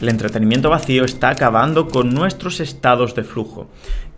el 0.00 0.08
entretenimiento 0.08 0.68
vacío 0.68 1.04
está 1.04 1.28
acabando 1.28 1.86
con 1.88 2.12
nuestros 2.12 2.58
estados 2.58 3.14
de 3.14 3.22
flujo. 3.22 3.70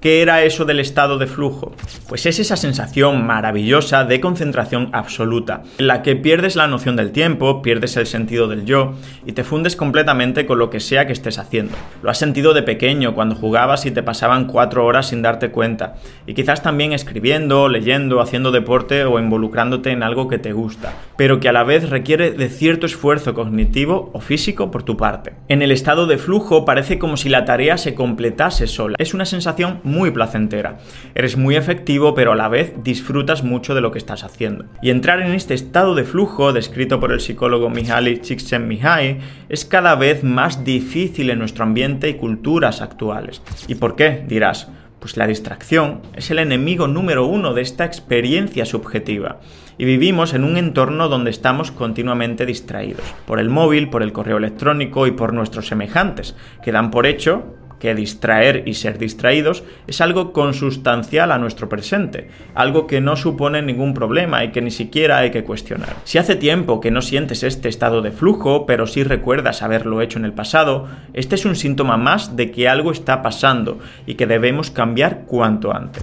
¿Qué 0.05 0.21
era 0.21 0.43
eso 0.43 0.67
del 0.67 0.81
estado 0.81 1.17
de 1.17 1.27
flujo? 1.27 1.73
Pues 2.11 2.27
es 2.27 2.39
esa 2.39 2.59
sensación 2.59 3.27
maravillosa 3.27 4.05
de 4.05 4.21
concentración 4.21 4.91
absoluta, 4.93 5.63
en 5.79 5.87
la 5.87 6.03
que 6.03 6.15
pierdes 6.15 6.57
la 6.57 6.67
noción 6.67 6.95
del 6.95 7.11
tiempo, 7.11 7.63
pierdes 7.63 7.97
el 7.97 8.07
sentido 8.07 8.47
del 8.47 8.67
yo 8.67 8.93
y 9.25 9.33
te 9.33 9.45
fundes 9.45 9.77
completamente 9.77 10.45
con 10.45 10.59
lo 10.59 10.69
que 10.69 10.79
sea 10.79 11.07
que 11.07 11.15
estés 11.15 11.39
haciendo. 11.39 11.75
Lo 12.03 12.11
has 12.11 12.19
sentido 12.19 12.53
de 12.53 12.63
pequeño 12.63 13.15
cuando 13.15 13.35
jugabas 13.35 13.87
y 13.87 13.93
te 13.93 14.03
pasaban 14.03 14.47
cuatro 14.47 14.85
horas 14.85 15.09
sin 15.09 15.23
darte 15.23 15.51
cuenta, 15.51 15.95
y 16.27 16.35
quizás 16.35 16.63
también 16.63 16.93
escribiendo, 16.93 17.71
leyendo, 17.71 18.21
haciendo 18.21 18.51
deporte 18.51 19.07
o 19.07 19.19
involucrándote 19.19 19.91
en 19.91 20.03
algo 20.03 20.29
que 20.29 20.37
te 20.37 20.53
gusta, 20.53 20.93
pero 21.17 21.41
que 21.41 21.49
a 21.49 21.53
la 21.55 21.65
vez 21.65 21.89
requiere 21.89 22.31
de 22.31 22.51
cierto 22.51 22.85
esfuerzo 22.85 23.33
cognitivo 23.33 24.11
o 24.13 24.21
físico 24.21 24.71
por 24.71 24.83
tu 24.83 24.99
parte. 24.99 25.33
En 25.49 25.63
el 25.63 25.73
estado 25.73 26.07
de 26.07 26.19
flujo 26.19 26.67
parece 26.67 26.99
como 26.99 27.17
si 27.17 27.31
la 27.31 27.47
tarea 27.47 27.79
se 27.79 27.95
completase 27.95 28.67
sola. 28.67 28.97
Es 28.99 29.15
una 29.15 29.25
sensación 29.25 29.81
placentera. 30.11 30.79
Eres 31.15 31.37
muy 31.37 31.57
efectivo, 31.57 32.15
pero 32.15 32.33
a 32.33 32.37
la 32.37 32.49
vez 32.49 32.73
disfrutas 32.83 33.43
mucho 33.43 33.75
de 33.75 33.81
lo 33.81 33.93
que 33.93 33.99
estás 33.99 34.25
haciendo. 34.25 34.67
Y 34.83 34.91
entrar 34.91 35.21
en 35.21 35.33
este 35.33 35.55
estado 35.55 35.95
de 35.95 36.05
flujo, 36.05 36.53
descrito 36.53 37.01
por 37.01 37.13
el 37.13 37.21
psicólogo 37.21 37.71
Mihaly 37.71 38.19
Csikszentmihalyi, 38.19 39.19
es 39.49 39.65
cada 39.65 39.95
vez 39.95 40.25
más 40.25 40.65
difícil 40.65 41.31
en 41.31 41.39
nuestro 41.39 41.65
ambiente 41.65 42.09
y 42.09 42.15
culturas 42.15 42.81
actuales. 42.81 43.43
¿Y 43.69 43.77
por 43.77 43.97
qué? 43.97 44.25
Dirás. 44.27 44.69
Pues 45.05 45.19
la 45.19 45.27
distracción 45.27 46.01
es 46.15 46.31
el 46.31 46.39
enemigo 46.39 46.89
número 46.89 47.27
uno 47.27 47.53
de 47.53 47.61
esta 47.61 47.85
experiencia 47.85 48.65
subjetiva. 48.65 49.39
Y 49.77 49.85
vivimos 49.85 50.33
en 50.33 50.45
un 50.45 50.57
entorno 50.57 51.11
donde 51.11 51.31
estamos 51.31 51.71
continuamente 51.71 52.47
distraídos. 52.47 53.05
Por 53.27 53.39
el 53.39 53.51
móvil, 53.51 53.91
por 53.91 54.03
el 54.03 54.15
correo 54.15 54.39
electrónico 54.39 55.07
y 55.07 55.11
por 55.11 55.35
nuestros 55.35 55.67
semejantes, 55.67 56.35
que 56.63 56.73
dan 56.73 56.91
por 56.91 57.07
hecho 57.07 57.55
que 57.85 57.95
distraer 57.95 58.63
y 58.65 58.73
ser 58.73 58.97
distraídos 58.97 59.63
es 59.87 60.01
algo 60.01 60.33
consustancial 60.33 61.31
a 61.31 61.37
nuestro 61.37 61.69
presente, 61.69 62.31
algo 62.55 62.87
que 62.87 63.03
no 63.03 63.15
supone 63.15 63.61
ningún 63.61 63.93
problema 63.93 64.43
y 64.43 64.53
que 64.53 64.63
ni 64.63 64.71
siquiera 64.71 65.19
hay 65.19 65.31
que 65.31 65.45
cuestionar. 65.45 65.95
Si 66.05 66.17
hace 66.17 66.35
tiempo 66.35 66.81
que 66.81 66.91
no 66.91 67.03
sientes 67.03 67.43
este 67.43 67.69
estado 67.69 68.01
de 68.01 68.11
flujo, 68.11 68.65
pero 68.65 68.87
sí 68.87 69.05
recuerdas 69.05 69.61
haberlo 69.61 70.01
hecho 70.01 70.19
en 70.19 70.25
el 70.25 70.33
pasado, 70.33 70.89
este 71.13 71.35
es 71.35 71.45
un 71.45 71.57
síntoma 71.57 71.99
más 71.99 72.37
de 72.37 72.51
que 72.51 72.71
algo 72.71 72.91
está 72.91 73.21
pasando 73.21 73.79
y 74.07 74.15
que 74.15 74.27
debemos 74.27 74.71
cambiar 74.71 75.27
cuanto 75.27 75.71
antes. 75.71 76.03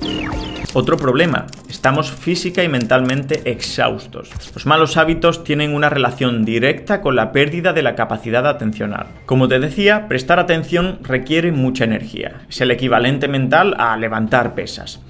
Otro 0.74 0.96
problema, 0.96 1.48
estamos 1.68 2.12
física 2.12 2.64
y 2.64 2.70
mentalmente 2.70 3.52
exhaustos. 3.52 4.30
Los 4.54 4.66
malos 4.66 4.96
hábitos 4.96 5.44
tienen 5.44 5.76
una 5.76 5.90
relación 5.90 6.46
directa 6.46 7.02
con 7.02 7.18
la 7.18 7.34
pérdida 7.34 7.74
de 7.74 7.82
la 7.82 7.96
capacidad 7.96 8.48
atencional. 8.48 9.08
Como 9.26 9.50
te 9.50 9.60
decía, 9.60 10.08
prestar 10.08 10.40
atención 10.40 11.00
requiere 11.04 11.52
mucha 11.52 11.84
energía. 11.84 12.44
Es 12.50 12.62
el 12.62 12.72
equivalente 12.72 13.28
mental 13.28 13.76
a 13.80 13.98
levantar 13.98 14.56
pesas. 14.56 15.02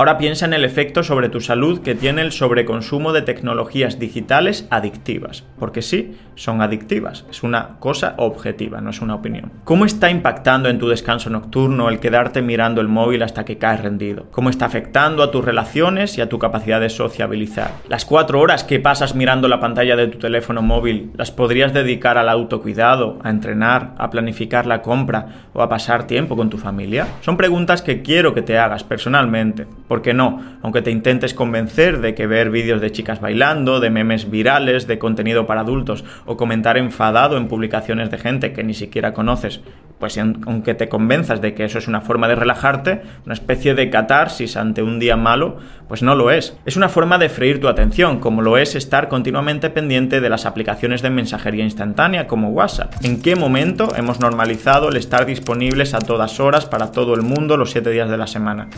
Ahora 0.00 0.16
piensa 0.16 0.46
en 0.46 0.54
el 0.54 0.64
efecto 0.64 1.02
sobre 1.02 1.28
tu 1.28 1.42
salud 1.42 1.82
que 1.82 1.94
tiene 1.94 2.22
el 2.22 2.32
sobreconsumo 2.32 3.12
de 3.12 3.20
tecnologías 3.20 3.98
digitales 3.98 4.66
adictivas, 4.70 5.44
porque 5.58 5.82
sí, 5.82 6.16
son 6.36 6.62
adictivas, 6.62 7.26
es 7.28 7.42
una 7.42 7.76
cosa 7.80 8.14
objetiva, 8.16 8.80
no 8.80 8.88
es 8.88 9.02
una 9.02 9.14
opinión. 9.14 9.52
¿Cómo 9.64 9.84
está 9.84 10.10
impactando 10.10 10.70
en 10.70 10.78
tu 10.78 10.88
descanso 10.88 11.28
nocturno 11.28 11.90
el 11.90 12.00
quedarte 12.00 12.40
mirando 12.40 12.80
el 12.80 12.88
móvil 12.88 13.22
hasta 13.22 13.44
que 13.44 13.58
caes 13.58 13.82
rendido? 13.82 14.24
¿Cómo 14.30 14.48
está 14.48 14.64
afectando 14.64 15.22
a 15.22 15.30
tus 15.30 15.44
relaciones 15.44 16.16
y 16.16 16.22
a 16.22 16.30
tu 16.30 16.38
capacidad 16.38 16.80
de 16.80 16.88
sociabilizar? 16.88 17.72
Las 17.86 18.06
cuatro 18.06 18.40
horas 18.40 18.64
que 18.64 18.80
pasas 18.80 19.14
mirando 19.14 19.48
la 19.48 19.60
pantalla 19.60 19.96
de 19.96 20.06
tu 20.06 20.16
teléfono 20.16 20.62
móvil, 20.62 21.10
¿las 21.18 21.30
podrías 21.30 21.74
dedicar 21.74 22.16
al 22.16 22.30
autocuidado, 22.30 23.18
a 23.22 23.28
entrenar, 23.28 23.92
a 23.98 24.08
planificar 24.08 24.64
la 24.64 24.80
compra 24.80 25.50
o 25.52 25.60
a 25.60 25.68
pasar 25.68 26.06
tiempo 26.06 26.36
con 26.36 26.48
tu 26.48 26.56
familia? 26.56 27.06
Son 27.20 27.36
preguntas 27.36 27.82
que 27.82 28.00
quiero 28.00 28.32
que 28.32 28.40
te 28.40 28.56
hagas 28.56 28.82
personalmente 28.82 29.66
¿Por 29.90 30.02
qué 30.02 30.14
no? 30.14 30.40
Aunque 30.62 30.82
te 30.82 30.92
intentes 30.92 31.34
convencer 31.34 32.00
de 32.00 32.14
que 32.14 32.28
ver 32.28 32.50
vídeos 32.50 32.80
de 32.80 32.92
chicas 32.92 33.20
bailando, 33.20 33.80
de 33.80 33.90
memes 33.90 34.30
virales, 34.30 34.86
de 34.86 35.00
contenido 35.00 35.48
para 35.48 35.62
adultos 35.62 36.04
o 36.26 36.36
comentar 36.36 36.78
enfadado 36.78 37.36
en 37.36 37.48
publicaciones 37.48 38.08
de 38.08 38.18
gente 38.18 38.52
que 38.52 38.62
ni 38.62 38.72
siquiera 38.72 39.12
conoces, 39.12 39.62
pues 40.00 40.18
aunque 40.18 40.74
te 40.74 40.88
convenzas 40.88 41.42
de 41.42 41.54
que 41.54 41.64
eso 41.64 41.78
es 41.78 41.86
una 41.86 42.00
forma 42.00 42.26
de 42.26 42.34
relajarte, 42.34 43.02
una 43.26 43.34
especie 43.34 43.74
de 43.74 43.90
catarsis 43.90 44.56
ante 44.56 44.82
un 44.82 44.98
día 44.98 45.16
malo, 45.16 45.58
pues 45.88 46.02
no 46.02 46.14
lo 46.14 46.30
es. 46.30 46.56
Es 46.64 46.76
una 46.76 46.88
forma 46.88 47.18
de 47.18 47.28
freír 47.28 47.60
tu 47.60 47.68
atención, 47.68 48.18
como 48.18 48.40
lo 48.40 48.56
es 48.56 48.74
estar 48.74 49.08
continuamente 49.08 49.68
pendiente 49.68 50.20
de 50.20 50.30
las 50.30 50.46
aplicaciones 50.46 51.02
de 51.02 51.10
mensajería 51.10 51.64
instantánea 51.64 52.26
como 52.26 52.48
WhatsApp. 52.48 52.94
¿En 53.02 53.20
qué 53.20 53.36
momento 53.36 53.94
hemos 53.94 54.20
normalizado 54.20 54.88
el 54.88 54.96
estar 54.96 55.26
disponibles 55.26 55.92
a 55.92 55.98
todas 55.98 56.40
horas 56.40 56.64
para 56.64 56.92
todo 56.92 57.14
el 57.14 57.20
mundo 57.20 57.58
los 57.58 57.70
7 57.70 57.90
días 57.90 58.08
de 58.08 58.16
la 58.16 58.26
semana? 58.26 58.68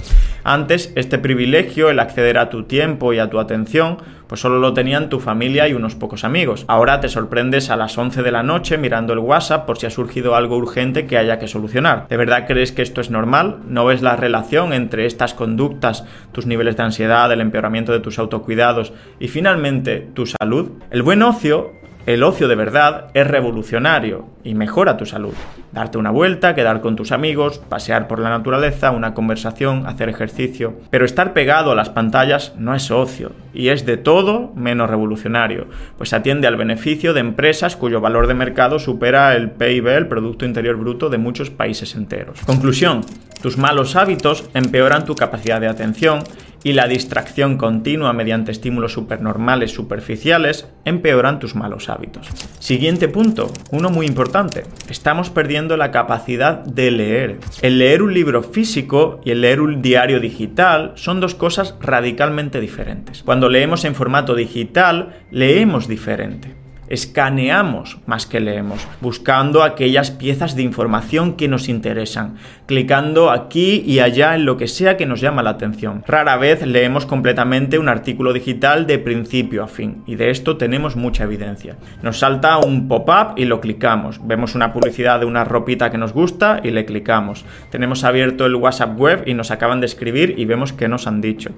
Antes 0.42 0.92
este 0.96 1.18
privilegio, 1.18 1.88
el 1.88 2.00
acceder 2.00 2.36
a 2.36 2.50
tu 2.50 2.64
tiempo 2.64 3.12
y 3.12 3.20
a 3.20 3.30
tu 3.30 3.38
atención, 3.38 3.98
pues 4.32 4.40
solo 4.40 4.58
lo 4.58 4.72
tenían 4.72 5.10
tu 5.10 5.20
familia 5.20 5.68
y 5.68 5.74
unos 5.74 5.94
pocos 5.94 6.24
amigos. 6.24 6.64
Ahora 6.66 7.00
te 7.00 7.10
sorprendes 7.10 7.68
a 7.68 7.76
las 7.76 7.98
11 7.98 8.22
de 8.22 8.32
la 8.32 8.42
noche 8.42 8.78
mirando 8.78 9.12
el 9.12 9.18
WhatsApp 9.18 9.66
por 9.66 9.76
si 9.76 9.84
ha 9.84 9.90
surgido 9.90 10.34
algo 10.34 10.56
urgente 10.56 11.06
que 11.06 11.18
haya 11.18 11.38
que 11.38 11.48
solucionar. 11.48 12.08
¿De 12.08 12.16
verdad 12.16 12.46
crees 12.46 12.72
que 12.72 12.80
esto 12.80 13.02
es 13.02 13.10
normal? 13.10 13.58
¿No 13.68 13.84
ves 13.84 14.00
la 14.00 14.16
relación 14.16 14.72
entre 14.72 15.04
estas 15.04 15.34
conductas, 15.34 16.06
tus 16.32 16.46
niveles 16.46 16.78
de 16.78 16.82
ansiedad, 16.82 17.30
el 17.30 17.42
empeoramiento 17.42 17.92
de 17.92 18.00
tus 18.00 18.18
autocuidados 18.18 18.94
y 19.20 19.28
finalmente 19.28 20.08
tu 20.14 20.24
salud? 20.24 20.70
El 20.90 21.02
buen 21.02 21.22
ocio 21.22 21.81
el 22.06 22.22
ocio 22.22 22.48
de 22.48 22.54
verdad 22.54 23.06
es 23.14 23.26
revolucionario 23.26 24.26
y 24.44 24.54
mejora 24.54 24.96
tu 24.96 25.06
salud. 25.06 25.34
Darte 25.72 25.98
una 25.98 26.10
vuelta, 26.10 26.54
quedar 26.54 26.80
con 26.80 26.96
tus 26.96 27.12
amigos, 27.12 27.58
pasear 27.58 28.08
por 28.08 28.18
la 28.18 28.28
naturaleza, 28.28 28.90
una 28.90 29.14
conversación, 29.14 29.86
hacer 29.86 30.08
ejercicio. 30.08 30.74
Pero 30.90 31.04
estar 31.04 31.32
pegado 31.32 31.72
a 31.72 31.74
las 31.74 31.90
pantallas 31.90 32.54
no 32.58 32.74
es 32.74 32.90
ocio 32.90 33.32
y 33.54 33.68
es 33.68 33.86
de 33.86 33.96
todo 33.96 34.52
menos 34.54 34.90
revolucionario, 34.90 35.66
pues 35.96 36.12
atiende 36.12 36.46
al 36.46 36.56
beneficio 36.56 37.14
de 37.14 37.20
empresas 37.20 37.76
cuyo 37.76 38.00
valor 38.00 38.26
de 38.26 38.34
mercado 38.34 38.78
supera 38.78 39.34
el 39.34 39.50
PIB, 39.50 39.86
el 39.88 40.08
Producto 40.08 40.44
Interior 40.44 40.76
Bruto, 40.76 41.08
de 41.08 41.18
muchos 41.18 41.50
países 41.50 41.94
enteros. 41.94 42.40
Conclusión, 42.44 43.02
tus 43.40 43.58
malos 43.58 43.96
hábitos 43.96 44.48
empeoran 44.54 45.04
tu 45.04 45.14
capacidad 45.14 45.60
de 45.60 45.68
atención 45.68 46.22
y 46.64 46.72
la 46.72 46.86
distracción 46.86 47.56
continua 47.56 48.12
mediante 48.12 48.52
estímulos 48.52 48.92
supernormales 48.92 49.72
superficiales 49.72 50.68
empeoran 50.84 51.38
tus 51.38 51.54
malos 51.54 51.88
hábitos. 51.88 52.28
Siguiente 52.58 53.08
punto, 53.08 53.52
uno 53.70 53.90
muy 53.90 54.06
importante. 54.06 54.64
Estamos 54.88 55.30
perdiendo 55.30 55.76
la 55.76 55.90
capacidad 55.90 56.64
de 56.64 56.90
leer. 56.90 57.38
El 57.62 57.78
leer 57.78 58.02
un 58.02 58.14
libro 58.14 58.42
físico 58.42 59.20
y 59.24 59.30
el 59.30 59.40
leer 59.40 59.60
un 59.60 59.82
diario 59.82 60.20
digital 60.20 60.92
son 60.94 61.20
dos 61.20 61.34
cosas 61.34 61.74
radicalmente 61.80 62.60
diferentes. 62.60 63.22
Cuando 63.22 63.48
leemos 63.48 63.84
en 63.84 63.94
formato 63.94 64.34
digital, 64.34 65.22
leemos 65.30 65.88
diferente 65.88 66.61
escaneamos 66.92 67.96
más 68.04 68.26
que 68.26 68.38
leemos, 68.38 68.86
buscando 69.00 69.62
aquellas 69.62 70.10
piezas 70.10 70.54
de 70.54 70.62
información 70.62 71.36
que 71.36 71.48
nos 71.48 71.70
interesan, 71.70 72.36
clicando 72.66 73.30
aquí 73.30 73.82
y 73.86 74.00
allá 74.00 74.34
en 74.34 74.44
lo 74.44 74.58
que 74.58 74.68
sea 74.68 74.98
que 74.98 75.06
nos 75.06 75.22
llama 75.22 75.42
la 75.42 75.50
atención. 75.50 76.04
Rara 76.06 76.36
vez 76.36 76.66
leemos 76.66 77.06
completamente 77.06 77.78
un 77.78 77.88
artículo 77.88 78.34
digital 78.34 78.86
de 78.86 78.98
principio 78.98 79.64
a 79.64 79.68
fin, 79.68 80.02
y 80.06 80.16
de 80.16 80.28
esto 80.28 80.58
tenemos 80.58 80.94
mucha 80.94 81.24
evidencia. 81.24 81.78
Nos 82.02 82.18
salta 82.18 82.58
un 82.58 82.88
pop-up 82.88 83.38
y 83.38 83.46
lo 83.46 83.62
clicamos, 83.62 84.20
vemos 84.26 84.54
una 84.54 84.74
publicidad 84.74 85.18
de 85.20 85.24
una 85.24 85.44
ropita 85.44 85.90
que 85.90 85.96
nos 85.96 86.12
gusta 86.12 86.60
y 86.62 86.72
le 86.72 86.84
clicamos. 86.84 87.46
Tenemos 87.70 88.04
abierto 88.04 88.44
el 88.44 88.56
WhatsApp 88.56 89.00
web 89.00 89.22
y 89.24 89.32
nos 89.32 89.50
acaban 89.50 89.80
de 89.80 89.86
escribir 89.86 90.34
y 90.36 90.44
vemos 90.44 90.74
qué 90.74 90.88
nos 90.88 91.06
han 91.06 91.22
dicho. 91.22 91.52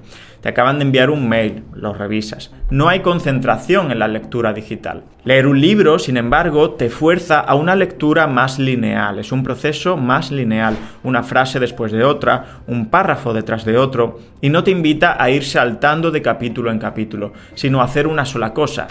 Te 0.45 0.49
acaban 0.49 0.77
de 0.77 0.83
enviar 0.83 1.09
un 1.09 1.27
mail, 1.27 1.63
lo 1.73 1.91
revisas. 1.91 2.51
No 2.69 2.87
hay 2.87 2.99
concentración 2.99 3.91
en 3.91 3.97
la 3.97 4.07
lectura 4.07 4.53
digital. 4.53 5.01
Leer 5.23 5.47
un 5.47 5.59
libro, 5.59 5.97
sin 5.97 6.17
embargo, 6.17 6.75
te 6.75 6.91
fuerza 6.91 7.39
a 7.39 7.55
una 7.55 7.75
lectura 7.75 8.27
más 8.27 8.59
lineal, 8.59 9.17
es 9.17 9.31
un 9.31 9.41
proceso 9.41 9.97
más 9.97 10.29
lineal, 10.29 10.77
una 11.01 11.23
frase 11.23 11.59
después 11.59 11.91
de 11.91 12.03
otra, 12.03 12.61
un 12.67 12.91
párrafo 12.91 13.33
detrás 13.33 13.65
de 13.65 13.79
otro, 13.79 14.19
y 14.39 14.49
no 14.49 14.63
te 14.63 14.69
invita 14.69 15.19
a 15.19 15.31
ir 15.31 15.43
saltando 15.43 16.11
de 16.11 16.21
capítulo 16.21 16.69
en 16.69 16.77
capítulo, 16.77 17.33
sino 17.55 17.81
a 17.81 17.85
hacer 17.85 18.05
una 18.05 18.23
sola 18.23 18.53
cosa, 18.53 18.87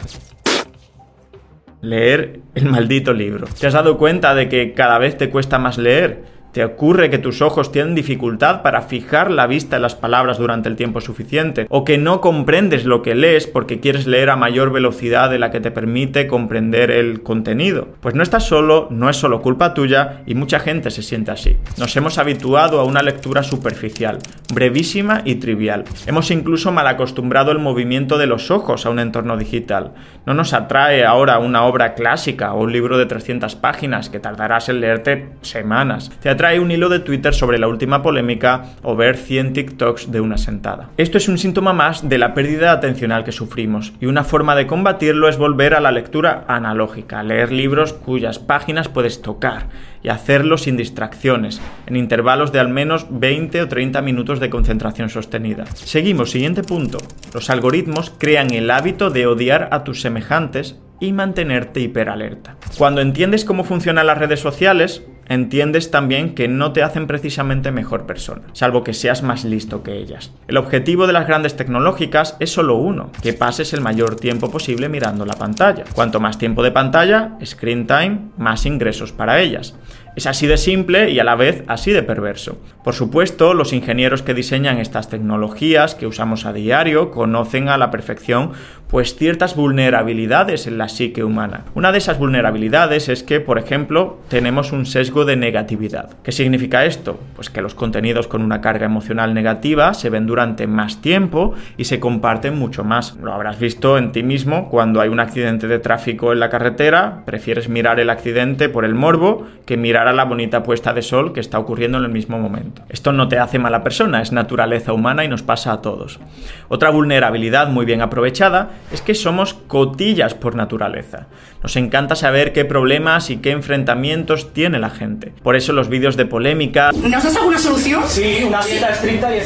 leer 1.83 2.41
el 2.57 2.69
maldito 2.69 3.13
libro. 3.13 3.47
¿Te 3.47 3.69
has 3.69 3.75
dado 3.75 3.97
cuenta 3.97 4.35
de 4.35 4.49
que 4.49 4.73
cada 4.73 4.99
vez 4.99 5.17
te 5.17 5.31
cuesta 5.31 5.61
más 5.61 5.79
leer? 5.79 6.34
¿Te 6.55 6.65
ocurre 6.65 7.11
que 7.11 7.19
tus 7.19 7.43
ojos 7.43 7.73
tienen 7.73 7.97
dificultad 7.97 8.63
para 8.63 8.83
fijar 8.83 9.29
la 9.33 9.49
vista 9.49 9.75
en 9.75 9.83
las 9.83 9.97
palabras 9.97 10.39
durante 10.39 10.69
el 10.69 10.77
tiempo 10.77 11.01
suficiente? 11.01 11.67
¿O 11.69 11.83
que 11.83 11.99
no 11.99 12.21
comprendes 12.21 12.85
lo 12.85 13.03
que 13.03 13.17
lees 13.17 13.49
porque 13.49 13.81
quieres 13.81 14.07
leer 14.07 14.31
a 14.31 14.37
mayor 14.37 14.71
velocidad 14.71 15.31
de 15.31 15.41
la 15.41 15.51
que 15.51 15.59
te 15.59 15.73
permite 15.73 16.29
comprender 16.29 16.93
el 16.93 17.25
contenido? 17.25 17.89
Pues 18.01 18.15
no 18.15 18.23
estás 18.23 18.45
solo, 18.45 18.87
no 18.93 19.11
es 19.11 19.17
solo 19.17 19.43
culpa 19.43 19.75
tuya 19.75 20.23
y 20.27 20.37
mucha 20.37 20.61
gente 20.61 20.93
se 20.93 21.03
siente 21.03 21.33
así. 21.33 21.57
Nos 21.77 21.97
hemos 21.97 22.19
habituado 22.19 22.79
a 22.79 22.85
una 22.85 23.03
lectura 23.03 23.43
superficial, 23.43 24.21
brevísima 24.55 25.23
y 25.25 25.35
trivial. 25.35 25.83
Hemos 26.07 26.31
incluso 26.31 26.71
mal 26.71 26.87
acostumbrado 26.87 27.51
el 27.51 27.59
movimiento 27.59 28.17
de 28.17 28.29
los 28.29 28.53
ojos 28.53 28.87
a 28.87 28.91
un 28.91 29.01
entorno 29.01 29.37
digital. 29.37 29.95
No 30.25 30.35
nos 30.35 30.53
atrae 30.53 31.05
ahora 31.05 31.41
una 31.41 31.65
obra 31.65 31.95
clásica 31.95 32.53
o 32.55 32.63
un 32.63 32.73
libro 32.73 32.97
de 32.97 33.07
300 33.07 33.57
páginas 33.57 34.09
que 34.09 34.21
tardarás 34.21 34.69
en 34.69 34.81
leerte 34.81 35.31
semanas. 35.43 36.13
Trae 36.45 36.61
un 36.61 36.71
hilo 36.71 36.91
de 36.91 36.99
Twitter 36.99 37.33
sobre 37.33 37.59
la 37.59 37.69
última 37.69 38.03
polémica 38.03 38.75
o 38.83 38.95
ver 38.95 39.17
100 39.17 39.55
TikToks 39.55 40.13
de 40.13 40.21
una 40.21 40.37
sentada. 40.37 40.91
Esto 40.99 41.17
es 41.17 41.27
un 41.27 41.39
síntoma 41.39 41.73
más 41.73 42.07
de 42.07 42.19
la 42.19 42.35
pérdida 42.35 42.73
atencional 42.73 43.25
que 43.25 43.33
sufrimos 43.33 43.95
y 43.99 44.05
una 44.05 44.25
forma 44.25 44.55
de 44.55 44.67
combatirlo 44.67 45.31
es 45.31 45.39
volver 45.39 45.73
a 45.73 45.81
la 45.81 45.91
lectura 45.91 46.45
analógica, 46.47 47.23
leer 47.23 47.51
libros 47.51 47.95
cuyas 47.95 48.39
páginas 48.39 48.91
puedes 48.91 49.23
tocar 49.23 49.69
y 50.03 50.11
hacerlo 50.11 50.59
sin 50.59 50.77
distracciones, 50.77 51.63
en 51.87 51.97
intervalos 51.97 52.53
de 52.53 52.61
al 52.61 52.69
menos 52.69 53.07
20 53.09 53.63
o 53.63 53.69
30 53.69 54.03
minutos 54.03 54.39
de 54.39 54.51
concentración 54.51 55.09
sostenida. 55.09 55.65
Seguimos, 55.65 56.31
siguiente 56.31 56.63
punto. 56.63 56.99
Los 57.33 57.49
algoritmos 57.49 58.13
crean 58.19 58.53
el 58.53 58.71
hábito 58.71 59.09
de 59.09 59.27
odiar 59.27 59.71
a 59.73 59.83
tus 59.83 60.03
semejantes 60.03 60.77
y 61.05 61.13
mantenerte 61.13 61.81
hiperalerta. 61.81 62.57
Cuando 62.79 63.01
entiendes 63.01 63.45
cómo 63.45 63.65
funcionan 63.65 64.07
las 64.07 64.19
redes 64.19 64.41
sociales, 64.41 65.03
entiendes 65.29 65.91
también 65.91 66.35
que 66.35 66.49
no 66.49 66.73
te 66.73 66.83
hacen 66.83 67.07
precisamente 67.07 67.71
mejor 67.71 68.07
persona, 68.07 68.43
salvo 68.53 68.85
que 68.85 68.93
seas 68.93 69.23
más 69.23 69.45
listo 69.45 69.83
que 69.83 69.97
ellas. 69.97 70.33
El 70.49 70.57
objetivo 70.57 71.07
de 71.07 71.13
las 71.13 71.27
grandes 71.27 71.57
tecnológicas 71.57 72.37
es 72.41 72.53
solo 72.53 72.77
uno, 72.77 73.11
que 73.23 73.33
pases 73.33 73.73
el 73.73 73.81
mayor 73.81 74.17
tiempo 74.17 74.51
posible 74.51 74.89
mirando 74.89 75.25
la 75.25 75.35
pantalla. 75.35 75.85
Cuanto 75.95 76.21
más 76.21 76.39
tiempo 76.39 76.63
de 76.63 76.73
pantalla, 76.73 77.39
screen 77.45 77.87
time, 77.87 78.19
más 78.37 78.67
ingresos 78.67 79.13
para 79.13 79.41
ellas. 79.41 79.75
Es 80.17 80.29
así 80.29 80.47
de 80.47 80.59
simple 80.59 81.11
y 81.11 81.19
a 81.19 81.25
la 81.25 81.35
vez 81.35 81.65
así 81.67 81.91
de 81.91 82.05
perverso. 82.05 82.61
Por 82.85 82.95
supuesto, 82.95 83.53
los 83.53 83.73
ingenieros 83.73 84.23
que 84.23 84.33
diseñan 84.33 84.79
estas 84.79 85.09
tecnologías 85.09 85.97
que 85.97 86.07
usamos 86.07 86.47
a 86.47 86.53
diario 86.53 87.11
conocen 87.11 87.69
a 87.69 87.79
la 87.79 87.91
perfección 87.91 88.53
pues 88.95 89.17
ciertas 89.17 89.57
vulnerabilidades 89.57 90.69
en 90.69 90.79
la 90.79 90.89
psique 90.89 91.25
humana. 91.25 91.65
Una 91.75 91.91
de 91.91 91.99
esas 91.99 92.17
vulnerabilidades 92.17 93.09
es 93.09 93.25
que, 93.25 93.41
por 93.41 93.59
ejemplo, 93.59 94.21
tenemos 94.29 94.71
un 94.71 94.87
sesgo 94.87 95.25
de 95.25 95.35
negatividad. 95.35 96.11
¿Qué 96.23 96.31
significa 96.31 96.85
esto? 96.85 97.19
Pues 97.35 97.51
que 97.51 97.61
los 97.61 97.75
contenidos 97.75 98.29
con 98.29 98.41
una 98.41 98.61
carga 98.61 98.87
emocional 98.87 99.35
negativa 99.35 99.95
se 99.95 100.11
ven 100.11 100.27
durante 100.27 100.69
más 100.69 101.03
tiempo 101.03 101.55
y 101.77 101.87
se 101.87 101.99
comparten 101.99 102.57
mucho 102.57 102.85
más. 102.85 103.17
Lo 103.17 103.33
habrás 103.33 103.59
visto 103.59 103.99
en 103.99 104.13
ti 104.13 104.23
mismo 104.23 104.71
cuando 104.71 105.01
hay 105.01 105.09
un 105.09 105.19
accidente 105.19 105.67
de 105.67 105.81
tráfico 105.81 106.33
en 106.33 106.39
la 106.39 106.49
carretera, 106.49 107.23
prefieres 107.25 107.69
mirar 107.69 107.99
el 107.99 108.11
accidente 108.11 108.69
por 108.69 108.85
el 108.85 108.95
morbo 108.95 109.45
que 109.67 109.77
mirar 109.77 110.07
a 110.07 110.13
la 110.13 110.25
bonita 110.25 110.63
puesta 110.63 110.93
de 110.93 111.03
sol 111.03 111.33
que 111.33 111.41
está 111.41 111.59
ocurriendo 111.59 111.99
en 111.99 112.05
el 112.05 112.13
mismo 112.13 112.39
momento. 112.39 112.83
Esto 112.89 113.13
no 113.13 113.27
te 113.27 113.41
hace 113.41 113.59
mala 113.59 113.83
persona, 113.83 114.23
es 114.23 114.31
naturaleza 114.31 114.93
humana 114.93 115.25
y 115.25 115.29
nos 115.29 115.43
pasa 115.43 115.73
a 115.73 115.83
todos. 115.83 116.21
Otra 116.69 116.91
vulnerabilidad 116.91 117.71
muy 117.71 117.87
bien 117.87 118.01
aprovechada 118.01 118.71
es 118.93 119.03
que 119.03 119.15
somos 119.15 119.55
cotillas 119.55 120.35
por 120.35 120.55
naturaleza. 120.55 121.27
Nos 121.63 121.77
encanta 121.77 122.15
saber 122.17 122.53
qué 122.53 122.65
problemas 122.65 123.31
y 123.31 123.39
qué 123.39 123.51
enfrentamientos 123.51 124.53
tiene 124.53 124.79
la 124.79 124.91
gente. 124.91 125.33
Por 125.43 125.57
eso 125.57 125.73
los 125.73 125.89
vídeos 125.89 126.17
de 126.17 126.27
polémica... 126.27 126.91
¿Nos 126.93 127.25
das 127.25 127.37
alguna 127.37 127.59
solución? 127.59 128.03
Sí, 128.07 128.45
una 128.47 128.65
dieta 128.65 128.91
estricta 128.91 129.35
y 129.35 129.41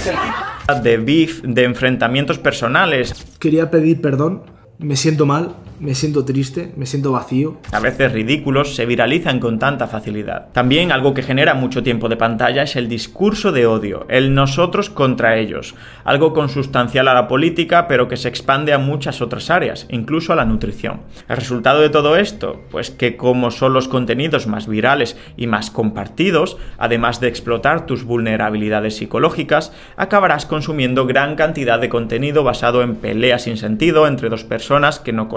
De 0.83 0.97
beef, 0.99 1.42
de 1.42 1.64
enfrentamientos 1.64 2.38
personales. 2.38 3.14
Quería 3.38 3.71
pedir 3.71 4.00
perdón, 4.00 4.42
me 4.78 4.97
siento 4.97 5.26
mal, 5.26 5.54
me 5.80 5.94
siento 5.94 6.25
triste, 6.25 6.73
me 6.76 6.87
siento 6.87 7.12
vacío. 7.12 7.58
A 7.73 7.80
veces 7.80 8.12
ridículos 8.12 8.75
se 8.75 8.87
viralizan 8.87 9.40
con 9.40 9.58
tanta 9.58 9.87
facilidad. 9.87 10.49
También 10.52 10.92
algo 10.92 11.14
que 11.14 11.23
genera 11.23 11.54
mucho 11.54 11.82
tiempo 11.82 12.08
de 12.08 12.16
pantalla 12.16 12.62
es 12.62 12.76
el 12.76 12.88
discurso 12.88 13.52
de 13.52 13.66
odio, 13.66 14.06
el 14.08 14.35
nosotros 14.35 14.90
contra 14.90 15.37
ellos, 15.37 15.75
algo 16.04 16.32
consustancial 16.32 17.08
a 17.08 17.14
la 17.14 17.28
política 17.28 17.88
pero 17.88 18.08
que 18.08 18.16
se 18.16 18.28
expande 18.28 18.73
a 18.73 18.78
muchas 18.78 19.20
otras 19.20 19.50
áreas, 19.50 19.87
incluso 19.90 20.32
a 20.32 20.37
la 20.37 20.44
nutrición. 20.44 21.00
El 21.28 21.37
resultado 21.37 21.80
de 21.80 21.90
todo 21.90 22.16
esto, 22.16 22.62
pues 22.70 22.90
que 22.90 23.16
como 23.16 23.50
son 23.50 23.73
los 23.73 23.88
contenidos 23.88 24.47
más 24.47 24.66
virales 24.66 25.16
y 25.37 25.47
más 25.47 25.70
compartidos, 25.70 26.56
además 26.78 27.20
de 27.20 27.28
explotar 27.28 27.87
tus 27.87 28.04
vulnerabilidades 28.04 28.97
psicológicas, 28.97 29.73
acabarás 29.97 30.47
consumiendo 30.47 31.06
gran 31.06 31.37
cantidad 31.37 31.78
de 31.78 31.88
contenido 31.88 32.44
basado 32.44 32.82
en 32.82 32.97
peleas 32.97 33.42
sin 33.42 33.56
sentido 33.56 34.06
entre 34.06 34.28
dos 34.28 34.44
personas 34.44 34.99
que 34.99 35.12
no 35.12 35.28